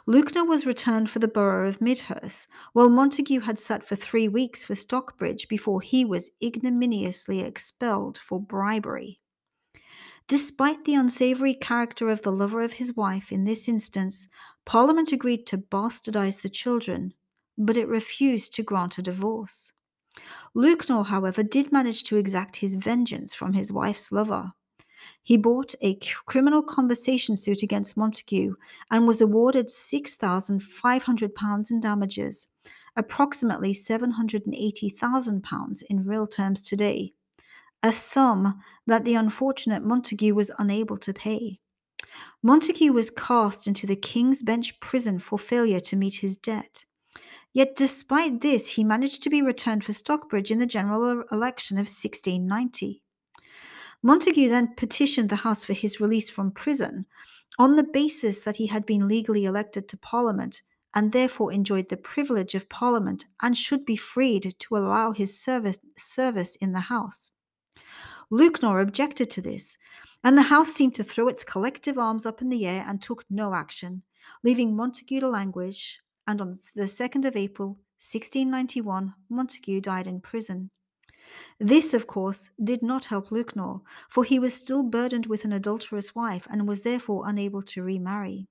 Lewknor 0.05 0.45
was 0.45 0.65
returned 0.65 1.09
for 1.09 1.19
the 1.19 1.27
borough 1.27 1.67
of 1.67 1.81
Midhurst, 1.81 2.47
while 2.73 2.89
Montague 2.89 3.41
had 3.41 3.57
sat 3.57 3.83
for 3.83 3.95
three 3.95 4.27
weeks 4.27 4.63
for 4.63 4.75
Stockbridge 4.75 5.47
before 5.47 5.81
he 5.81 6.05
was 6.05 6.31
ignominiously 6.41 7.39
expelled 7.39 8.17
for 8.17 8.39
bribery. 8.39 9.19
Despite 10.27 10.85
the 10.85 10.95
unsavoury 10.95 11.53
character 11.53 12.09
of 12.09 12.23
the 12.23 12.31
lover 12.31 12.61
of 12.61 12.73
his 12.73 12.95
wife 12.95 13.31
in 13.31 13.43
this 13.43 13.67
instance, 13.67 14.27
Parliament 14.65 15.11
agreed 15.11 15.45
to 15.47 15.57
bastardize 15.57 16.41
the 16.41 16.49
children, 16.49 17.13
but 17.57 17.77
it 17.77 17.87
refused 17.87 18.53
to 18.55 18.63
grant 18.63 18.97
a 18.97 19.03
divorce. 19.03 19.71
Lewknor, 20.55 21.05
however, 21.05 21.43
did 21.43 21.71
manage 21.71 22.03
to 22.05 22.17
exact 22.17 22.57
his 22.57 22.75
vengeance 22.75 23.35
from 23.35 23.53
his 23.53 23.71
wife's 23.71 24.11
lover. 24.11 24.53
He 25.23 25.37
bought 25.37 25.73
a 25.81 25.97
criminal 26.25 26.61
conversation 26.61 27.37
suit 27.37 27.63
against 27.63 27.97
Montague 27.97 28.53
and 28.91 29.07
was 29.07 29.21
awarded 29.21 29.69
£6,500 29.69 31.71
in 31.71 31.79
damages, 31.79 32.47
approximately 32.95 33.73
£780,000 33.73 35.83
in 35.89 36.05
real 36.05 36.27
terms 36.27 36.61
today, 36.61 37.13
a 37.83 37.91
sum 37.91 38.61
that 38.87 39.03
the 39.05 39.15
unfortunate 39.15 39.83
Montague 39.83 40.33
was 40.33 40.51
unable 40.57 40.97
to 40.97 41.13
pay. 41.13 41.59
Montague 42.41 42.93
was 42.93 43.09
cast 43.09 43.67
into 43.67 43.85
the 43.87 43.95
King's 43.95 44.41
Bench 44.41 44.79
prison 44.79 45.19
for 45.19 45.37
failure 45.37 45.79
to 45.81 45.95
meet 45.95 46.15
his 46.15 46.37
debt. 46.37 46.85
Yet, 47.53 47.75
despite 47.75 48.41
this, 48.41 48.67
he 48.67 48.83
managed 48.83 49.23
to 49.23 49.29
be 49.29 49.41
returned 49.41 49.85
for 49.85 49.93
Stockbridge 49.93 50.51
in 50.51 50.59
the 50.59 50.65
general 50.65 51.23
election 51.31 51.77
of 51.77 51.87
1690. 51.87 53.01
Montagu 54.05 54.47
then 54.49 54.75
petitioned 54.75 55.29
the 55.29 55.37
House 55.37 55.65
for 55.65 55.73
his 55.73 55.99
release 55.99 56.29
from 56.29 56.51
prison 56.51 57.07
on 57.57 57.75
the 57.75 57.83
basis 57.83 58.43
that 58.43 58.57
he 58.57 58.67
had 58.67 58.85
been 58.85 59.07
legally 59.07 59.45
elected 59.45 59.87
to 59.89 59.97
Parliament 59.97 60.61
and 60.93 61.11
therefore 61.11 61.51
enjoyed 61.51 61.89
the 61.89 61.97
privilege 61.97 62.53
of 62.53 62.69
Parliament 62.69 63.25
and 63.41 63.57
should 63.57 63.83
be 63.83 63.95
freed 63.95 64.55
to 64.59 64.77
allow 64.77 65.11
his 65.11 65.39
service, 65.39 65.79
service 65.97 66.55
in 66.57 66.71
the 66.71 66.81
House. 66.81 67.31
Lewknor 68.29 68.79
objected 68.79 69.31
to 69.31 69.41
this, 69.41 69.75
and 70.23 70.37
the 70.37 70.43
House 70.43 70.71
seemed 70.71 70.93
to 70.95 71.03
throw 71.03 71.27
its 71.27 71.43
collective 71.43 71.97
arms 71.97 72.27
up 72.27 72.43
in 72.43 72.49
the 72.49 72.67
air 72.67 72.85
and 72.87 73.01
took 73.01 73.25
no 73.27 73.55
action, 73.55 74.03
leaving 74.43 74.75
Montagu 74.75 75.19
to 75.19 75.27
languish, 75.27 75.99
and 76.27 76.41
on 76.41 76.59
the 76.75 76.83
2nd 76.83 77.25
of 77.25 77.35
April, 77.35 77.69
1691, 77.97 79.15
Montagu 79.31 79.81
died 79.81 80.05
in 80.05 80.21
prison. 80.21 80.69
This, 81.59 81.93
of 81.93 82.07
course, 82.07 82.49
did 82.63 82.81
not 82.83 83.05
help 83.05 83.31
Lewknor, 83.31 83.81
for 84.09 84.23
he 84.23 84.39
was 84.39 84.53
still 84.53 84.83
burdened 84.83 85.25
with 85.25 85.45
an 85.45 85.53
adulterous 85.53 86.13
wife 86.13 86.47
and 86.49 86.67
was 86.67 86.83
therefore 86.83 87.27
unable 87.27 87.61
to 87.63 87.83
remarry. 87.83 88.47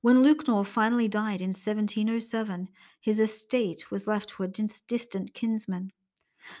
When 0.00 0.22
Lewknor 0.22 0.64
finally 0.64 1.08
died 1.08 1.40
in 1.40 1.48
1707, 1.48 2.68
his 3.00 3.20
estate 3.20 3.90
was 3.90 4.06
left 4.06 4.30
to 4.30 4.42
a 4.42 4.48
distant 4.48 5.34
kinsman. 5.34 5.92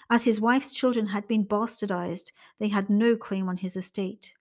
As 0.08 0.24
his 0.24 0.40
wife's 0.40 0.72
children 0.72 1.08
had 1.08 1.26
been 1.26 1.44
bastardized, 1.44 2.30
they 2.58 2.68
had 2.68 2.88
no 2.88 3.16
claim 3.16 3.48
on 3.48 3.56
his 3.56 3.76
estate. 3.76 4.34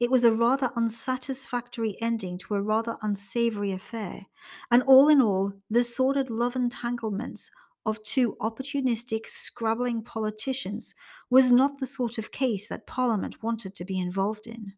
It 0.00 0.10
was 0.10 0.24
a 0.24 0.32
rather 0.32 0.72
unsatisfactory 0.76 2.00
ending 2.00 2.38
to 2.38 2.54
a 2.54 2.62
rather 2.62 2.96
unsavory 3.02 3.72
affair, 3.72 4.26
and 4.70 4.82
all 4.82 5.08
in 5.08 5.20
all, 5.20 5.52
the 5.70 5.84
sordid 5.84 6.30
love 6.30 6.56
entanglements 6.56 7.50
of 7.88 8.02
two 8.02 8.36
opportunistic, 8.40 9.26
scrabbling 9.26 10.02
politicians 10.02 10.94
was 11.30 11.50
not 11.50 11.78
the 11.78 11.86
sort 11.86 12.18
of 12.18 12.30
case 12.30 12.68
that 12.68 12.86
Parliament 12.86 13.42
wanted 13.42 13.74
to 13.74 13.84
be 13.84 13.98
involved 13.98 14.46
in. 14.46 14.74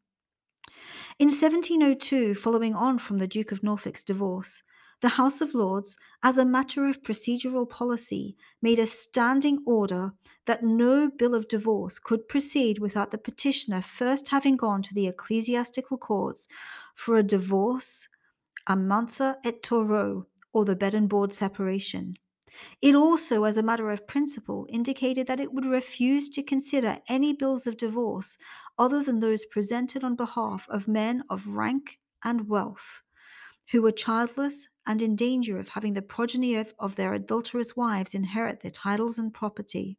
In 1.19 1.29
1702, 1.29 2.35
following 2.35 2.75
on 2.75 2.99
from 2.99 3.19
the 3.19 3.27
Duke 3.27 3.51
of 3.51 3.65
Norfolk's 3.65 4.05
divorce, 4.05 4.63
the 5.01 5.09
House 5.09 5.41
of 5.41 5.55
Lords, 5.55 5.97
as 6.23 6.39
a 6.39 6.45
matter 6.45 6.87
of 6.87 7.03
procedural 7.03 7.69
policy, 7.69 8.37
made 8.63 8.79
a 8.79 8.87
standing 8.87 9.59
order 9.67 10.13
that 10.45 10.63
no 10.63 11.11
bill 11.11 11.35
of 11.35 11.49
divorce 11.49 11.99
could 11.99 12.29
proceed 12.29 12.79
without 12.79 13.11
the 13.11 13.19
petitioner 13.19 13.83
first 13.83 14.29
having 14.29 14.57
gone 14.57 14.83
to 14.83 14.95
the 14.95 15.09
ecclesiastical 15.09 15.99
courts 15.99 16.47
for 16.95 17.17
a 17.17 17.23
divorce, 17.25 18.09
a 18.67 18.77
mensa 18.77 19.39
et 19.43 19.63
toro, 19.63 20.27
or 20.53 20.65
the 20.65 20.77
bed 20.77 20.95
and 20.95 21.09
board 21.09 21.33
separation. 21.33 22.17
It 22.83 22.95
also, 22.95 23.45
as 23.45 23.57
a 23.57 23.63
matter 23.63 23.91
of 23.91 24.07
principle, 24.07 24.67
indicated 24.69 25.27
that 25.27 25.41
it 25.41 25.53
would 25.53 25.67
refuse 25.67 26.29
to 26.31 26.43
consider 26.43 26.99
any 27.09 27.33
bills 27.33 27.67
of 27.67 27.77
divorce 27.77 28.39
other 28.79 29.03
than 29.03 29.21
those 29.21 29.45
presented 29.45 30.05
on 30.05 30.17
behalf 30.17 30.67
of 30.69 30.89
men 30.89 31.25
of 31.31 31.47
rank 31.47 31.99
and 32.25 32.49
wealth 32.49 33.03
who 33.71 33.83
were 33.83 33.93
childless 33.93 34.69
and 34.87 35.01
in 35.01 35.15
danger 35.15 35.59
of 35.59 35.69
having 35.69 35.95
the 35.95 36.03
progeny 36.03 36.57
of, 36.57 36.75
of 36.79 36.97
their 36.97 37.15
adulterous 37.15 37.77
wives 37.77 38.15
inherit 38.15 38.61
their 38.61 38.71
titles 38.71 39.19
and 39.19 39.33
property. 39.33 39.97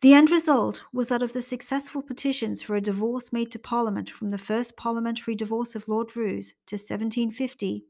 The 0.00 0.14
end 0.14 0.30
result 0.30 0.82
was 0.92 1.08
that 1.08 1.22
of 1.22 1.32
the 1.32 1.42
successful 1.42 2.02
petitions 2.02 2.62
for 2.62 2.76
a 2.76 2.80
divorce 2.80 3.32
made 3.32 3.50
to 3.52 3.58
Parliament 3.58 4.08
from 4.08 4.30
the 4.30 4.38
first 4.38 4.76
parliamentary 4.76 5.34
divorce 5.34 5.74
of 5.74 5.88
Lord 5.88 6.16
Roos 6.16 6.50
to 6.66 6.76
1750, 6.76 7.84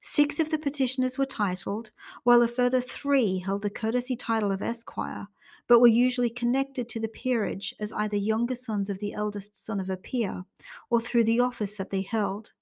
six 0.00 0.40
of 0.40 0.50
the 0.50 0.58
petitioners 0.58 1.18
were 1.18 1.26
titled, 1.26 1.90
while 2.24 2.42
a 2.42 2.48
further 2.48 2.80
three 2.80 3.38
held 3.38 3.62
the 3.62 3.70
courtesy 3.70 4.16
title 4.16 4.52
of 4.52 4.62
Esquire, 4.62 5.28
but 5.66 5.80
were 5.80 5.88
usually 5.88 6.30
connected 6.30 6.88
to 6.88 7.00
the 7.00 7.08
peerage 7.08 7.74
as 7.78 7.92
either 7.92 8.16
younger 8.16 8.56
sons 8.56 8.88
of 8.88 8.98
the 9.00 9.12
eldest 9.12 9.56
son 9.56 9.80
of 9.80 9.90
a 9.90 9.96
peer 9.96 10.44
or 10.90 11.00
through 11.00 11.24
the 11.24 11.40
office 11.40 11.76
that 11.76 11.90
they 11.90 12.02
held. 12.02 12.52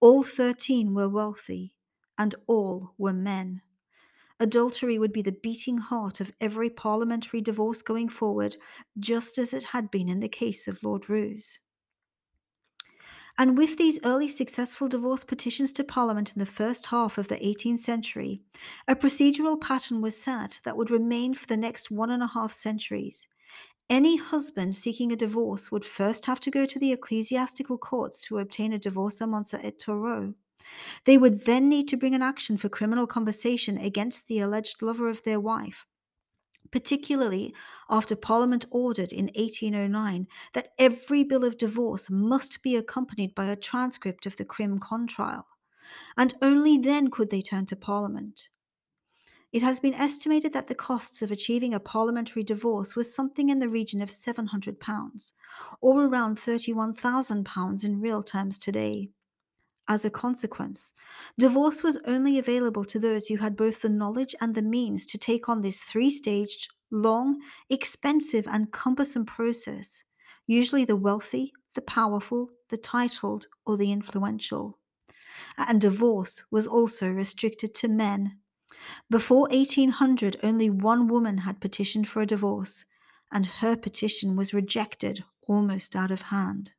All 0.00 0.22
thirteen 0.22 0.94
were 0.94 1.08
wealthy, 1.08 1.76
and 2.18 2.34
all 2.46 2.94
were 2.98 3.12
men. 3.12 3.62
Adultery 4.40 4.98
would 4.98 5.12
be 5.12 5.22
the 5.22 5.32
beating 5.32 5.78
heart 5.78 6.20
of 6.20 6.32
every 6.40 6.68
parliamentary 6.68 7.40
divorce 7.40 7.82
going 7.82 8.08
forward, 8.08 8.56
just 8.98 9.38
as 9.38 9.54
it 9.54 9.62
had 9.64 9.90
been 9.90 10.08
in 10.08 10.20
the 10.20 10.28
case 10.28 10.66
of 10.66 10.82
Lord 10.82 11.08
Roos. 11.08 11.60
And 13.36 13.58
with 13.58 13.78
these 13.78 13.98
early 14.04 14.28
successful 14.28 14.88
divorce 14.88 15.24
petitions 15.24 15.72
to 15.72 15.84
Parliament 15.84 16.32
in 16.34 16.38
the 16.38 16.46
first 16.46 16.86
half 16.86 17.18
of 17.18 17.26
the 17.26 17.36
18th 17.36 17.80
century, 17.80 18.42
a 18.86 18.94
procedural 18.94 19.60
pattern 19.60 20.00
was 20.00 20.16
set 20.16 20.60
that 20.64 20.76
would 20.76 20.90
remain 20.90 21.34
for 21.34 21.46
the 21.46 21.56
next 21.56 21.90
one 21.90 22.10
and 22.10 22.22
a 22.22 22.28
half 22.28 22.52
centuries. 22.52 23.26
Any 23.90 24.16
husband 24.16 24.76
seeking 24.76 25.12
a 25.12 25.16
divorce 25.16 25.72
would 25.72 25.84
first 25.84 26.26
have 26.26 26.40
to 26.40 26.50
go 26.50 26.64
to 26.64 26.78
the 26.78 26.92
ecclesiastical 26.92 27.76
courts 27.76 28.22
to 28.26 28.38
obtain 28.38 28.72
a 28.72 28.78
divorce 28.78 29.20
a 29.20 29.26
mensa 29.26 29.62
et 29.64 29.78
toro. 29.78 30.34
They 31.04 31.18
would 31.18 31.44
then 31.44 31.68
need 31.68 31.88
to 31.88 31.96
bring 31.96 32.14
an 32.14 32.22
action 32.22 32.56
for 32.56 32.68
criminal 32.68 33.06
conversation 33.06 33.76
against 33.78 34.28
the 34.28 34.38
alleged 34.38 34.80
lover 34.80 35.08
of 35.08 35.24
their 35.24 35.40
wife, 35.40 35.86
particularly 36.70 37.54
after 37.88 38.16
Parliament 38.16 38.64
ordered 38.70 39.12
in 39.12 39.26
1809 39.34 40.26
that 40.52 40.72
every 40.78 41.24
bill 41.24 41.44
of 41.44 41.58
divorce 41.58 42.10
must 42.10 42.62
be 42.62 42.76
accompanied 42.76 43.34
by 43.34 43.46
a 43.46 43.56
transcript 43.56 44.26
of 44.26 44.36
the 44.36 44.44
crim 44.44 44.78
con 44.78 45.06
trial, 45.06 45.46
and 46.16 46.34
only 46.42 46.78
then 46.78 47.10
could 47.10 47.30
they 47.30 47.42
turn 47.42 47.66
to 47.66 47.76
Parliament. 47.76 48.48
It 49.52 49.62
has 49.62 49.78
been 49.78 49.94
estimated 49.94 50.52
that 50.52 50.66
the 50.66 50.74
costs 50.74 51.22
of 51.22 51.30
achieving 51.30 51.74
a 51.74 51.78
parliamentary 51.78 52.42
divorce 52.42 52.96
was 52.96 53.14
something 53.14 53.50
in 53.50 53.60
the 53.60 53.68
region 53.68 54.02
of 54.02 54.10
£700, 54.10 55.32
or 55.80 56.04
around 56.04 56.38
£31,000 56.38 57.84
in 57.84 58.00
real 58.00 58.24
terms 58.24 58.58
today. 58.58 59.10
As 59.86 60.04
a 60.04 60.10
consequence, 60.10 60.92
divorce 61.38 61.82
was 61.82 61.98
only 62.06 62.38
available 62.38 62.84
to 62.86 62.98
those 62.98 63.26
who 63.26 63.36
had 63.36 63.56
both 63.56 63.82
the 63.82 63.88
knowledge 63.88 64.34
and 64.40 64.54
the 64.54 64.62
means 64.62 65.04
to 65.06 65.18
take 65.18 65.48
on 65.48 65.60
this 65.60 65.82
three 65.82 66.10
staged, 66.10 66.68
long, 66.90 67.40
expensive, 67.68 68.46
and 68.46 68.72
cumbersome 68.72 69.26
process, 69.26 70.04
usually 70.46 70.84
the 70.84 70.96
wealthy, 70.96 71.52
the 71.74 71.82
powerful, 71.82 72.50
the 72.70 72.78
titled, 72.78 73.46
or 73.66 73.76
the 73.76 73.92
influential. 73.92 74.78
And 75.58 75.80
divorce 75.80 76.44
was 76.50 76.66
also 76.66 77.08
restricted 77.08 77.74
to 77.76 77.88
men 77.88 78.38
before 79.10 79.48
1800, 79.50 80.38
only 80.42 80.68
one 80.70 81.08
woman 81.08 81.38
had 81.38 81.60
petitioned 81.60 82.08
for 82.08 82.20
a 82.20 82.26
divorce, 82.26 82.84
and 83.32 83.46
her 83.46 83.76
petition 83.76 84.36
was 84.36 84.54
rejected 84.54 85.24
almost 85.46 85.96
out 85.96 86.10
of 86.10 86.22
hand. 86.22 86.72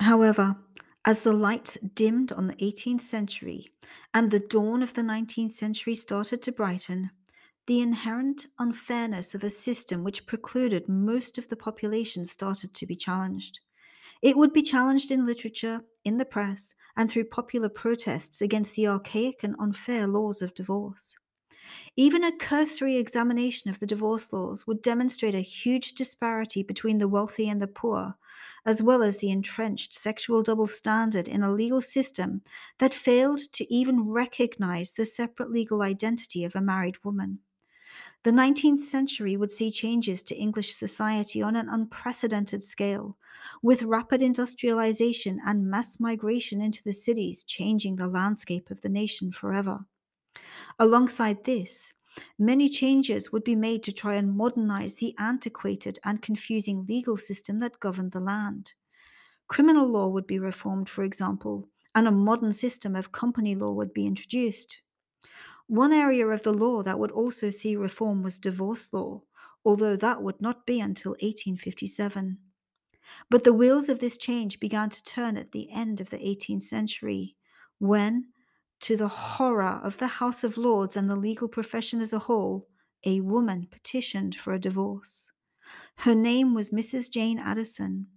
However, 0.00 0.56
as 1.04 1.22
the 1.22 1.32
lights 1.32 1.76
dimmed 1.94 2.32
on 2.32 2.46
the 2.46 2.54
18th 2.54 3.02
century 3.02 3.72
and 4.14 4.30
the 4.30 4.38
dawn 4.38 4.82
of 4.82 4.94
the 4.94 5.02
19th 5.02 5.50
century 5.50 5.94
started 5.94 6.40
to 6.42 6.52
brighten, 6.52 7.10
the 7.66 7.80
inherent 7.80 8.46
unfairness 8.58 9.34
of 9.34 9.42
a 9.42 9.50
system 9.50 10.04
which 10.04 10.26
precluded 10.26 10.88
most 10.88 11.38
of 11.38 11.48
the 11.48 11.56
population 11.56 12.24
started 12.24 12.72
to 12.74 12.86
be 12.86 12.94
challenged. 12.94 13.60
It 14.20 14.36
would 14.36 14.52
be 14.52 14.62
challenged 14.62 15.10
in 15.10 15.26
literature, 15.26 15.82
in 16.04 16.18
the 16.18 16.24
press, 16.24 16.74
and 16.96 17.10
through 17.10 17.24
popular 17.24 17.68
protests 17.68 18.40
against 18.40 18.76
the 18.76 18.86
archaic 18.86 19.42
and 19.42 19.56
unfair 19.58 20.06
laws 20.06 20.42
of 20.42 20.54
divorce. 20.54 21.16
Even 21.96 22.24
a 22.24 22.36
cursory 22.36 22.96
examination 22.96 23.70
of 23.70 23.78
the 23.78 23.86
divorce 23.86 24.32
laws 24.32 24.66
would 24.66 24.82
demonstrate 24.82 25.34
a 25.34 25.40
huge 25.40 25.92
disparity 25.94 26.62
between 26.62 26.98
the 26.98 27.08
wealthy 27.08 27.48
and 27.48 27.60
the 27.60 27.66
poor, 27.66 28.16
as 28.64 28.82
well 28.82 29.02
as 29.02 29.18
the 29.18 29.30
entrenched 29.30 29.92
sexual 29.94 30.42
double 30.42 30.66
standard 30.66 31.28
in 31.28 31.42
a 31.42 31.52
legal 31.52 31.82
system 31.82 32.42
that 32.78 32.94
failed 32.94 33.40
to 33.52 33.72
even 33.72 34.08
recognize 34.08 34.92
the 34.92 35.06
separate 35.06 35.50
legal 35.50 35.82
identity 35.82 36.44
of 36.44 36.56
a 36.56 36.60
married 36.60 37.04
woman. 37.04 37.40
The 38.24 38.32
19th 38.32 38.82
century 38.82 39.36
would 39.36 39.50
see 39.50 39.70
changes 39.70 40.22
to 40.24 40.36
English 40.36 40.76
society 40.76 41.42
on 41.42 41.56
an 41.56 41.68
unprecedented 41.68 42.62
scale, 42.62 43.16
with 43.62 43.82
rapid 43.82 44.22
industrialization 44.22 45.40
and 45.44 45.68
mass 45.68 45.98
migration 45.98 46.60
into 46.60 46.82
the 46.84 46.92
cities 46.92 47.42
changing 47.42 47.96
the 47.96 48.08
landscape 48.08 48.70
of 48.70 48.82
the 48.82 48.88
nation 48.88 49.32
forever. 49.32 49.86
Alongside 50.78 51.44
this, 51.44 51.92
many 52.38 52.68
changes 52.68 53.32
would 53.32 53.44
be 53.44 53.56
made 53.56 53.82
to 53.84 53.92
try 53.92 54.14
and 54.14 54.36
modernize 54.36 54.96
the 54.96 55.14
antiquated 55.18 55.98
and 56.04 56.22
confusing 56.22 56.86
legal 56.86 57.16
system 57.16 57.58
that 57.60 57.80
governed 57.80 58.12
the 58.12 58.20
land. 58.20 58.72
Criminal 59.48 59.86
law 59.86 60.08
would 60.08 60.26
be 60.26 60.38
reformed, 60.38 60.88
for 60.88 61.04
example, 61.04 61.68
and 61.94 62.08
a 62.08 62.12
modern 62.12 62.52
system 62.52 62.96
of 62.96 63.12
company 63.12 63.54
law 63.54 63.72
would 63.72 63.92
be 63.92 64.06
introduced. 64.06 64.82
One 65.66 65.92
area 65.92 66.26
of 66.26 66.42
the 66.42 66.52
law 66.52 66.82
that 66.82 66.98
would 66.98 67.10
also 67.10 67.50
see 67.50 67.76
reform 67.76 68.22
was 68.22 68.38
divorce 68.38 68.92
law, 68.92 69.22
although 69.64 69.96
that 69.96 70.22
would 70.22 70.40
not 70.40 70.66
be 70.66 70.80
until 70.80 71.12
1857. 71.20 72.38
But 73.30 73.44
the 73.44 73.52
wheels 73.52 73.88
of 73.88 74.00
this 74.00 74.16
change 74.16 74.60
began 74.60 74.90
to 74.90 75.04
turn 75.04 75.36
at 75.36 75.52
the 75.52 75.70
end 75.70 76.00
of 76.00 76.10
the 76.10 76.18
18th 76.18 76.62
century, 76.62 77.36
when, 77.78 78.31
to 78.82 78.96
the 78.96 79.08
horror 79.08 79.80
of 79.82 79.98
the 79.98 80.06
House 80.06 80.44
of 80.44 80.56
Lords 80.56 80.96
and 80.96 81.08
the 81.08 81.16
legal 81.16 81.48
profession 81.48 82.00
as 82.00 82.12
a 82.12 82.20
whole, 82.20 82.68
a 83.04 83.20
woman 83.20 83.66
petitioned 83.70 84.36
for 84.36 84.52
a 84.52 84.58
divorce. 84.60 85.30
Her 85.98 86.14
name 86.14 86.54
was 86.54 86.70
Mrs. 86.70 87.10
Jane 87.10 87.38
Addison, 87.38 88.08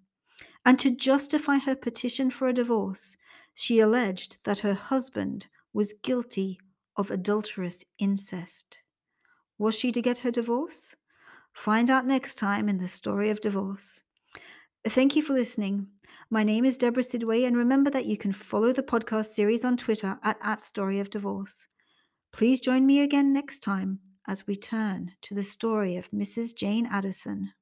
and 0.66 0.80
to 0.80 0.96
justify 0.96 1.60
her 1.60 1.76
petition 1.76 2.32
for 2.32 2.48
a 2.48 2.54
divorce, 2.54 3.18
she 3.54 3.80
alleged 3.80 4.38
that 4.44 4.60
her 4.60 4.74
husband 4.74 5.48
was 5.74 5.94
guilty 5.94 6.60
of 6.98 7.12
adulterous 7.12 7.84
incest. 8.00 8.80
Was 9.58 9.76
she 9.76 9.92
to 9.92 10.02
get 10.02 10.20
her 10.20 10.32
divorce? 10.32 10.96
Find 11.54 11.90
out 11.90 12.06
next 12.08 12.36
time 12.36 12.68
in 12.70 12.80
the 12.80 12.90
story 12.90 13.30
of 13.30 13.42
divorce. 13.42 14.04
Thank 14.88 15.16
you 15.16 15.22
for 15.22 15.34
listening. 15.34 15.90
My 16.30 16.44
name 16.44 16.66
is 16.66 16.78
Deborah 16.78 17.04
Sidway, 17.04 17.46
and 17.46 17.56
remember 17.56 17.90
that 17.90 18.06
you 18.06 18.18
can 18.18 18.32
follow 18.32 18.72
the 18.72 18.84
podcast 18.84 19.28
series 19.28 19.66
on 19.66 19.78
Twitter 19.78 20.20
at, 20.24 20.38
at 20.42 20.62
Story 20.62 21.00
of 21.00 21.10
Divorce. 21.10 21.68
Please 22.32 22.60
join 22.60 22.86
me 22.86 23.00
again 23.00 23.34
next 23.34 23.60
time 23.60 24.00
as 24.28 24.46
we 24.46 24.56
turn 24.56 25.14
to 25.22 25.34
the 25.34 25.44
story 25.44 25.96
of 25.96 26.12
Mrs. 26.12 26.56
Jane 26.56 26.86
Addison. 26.86 27.54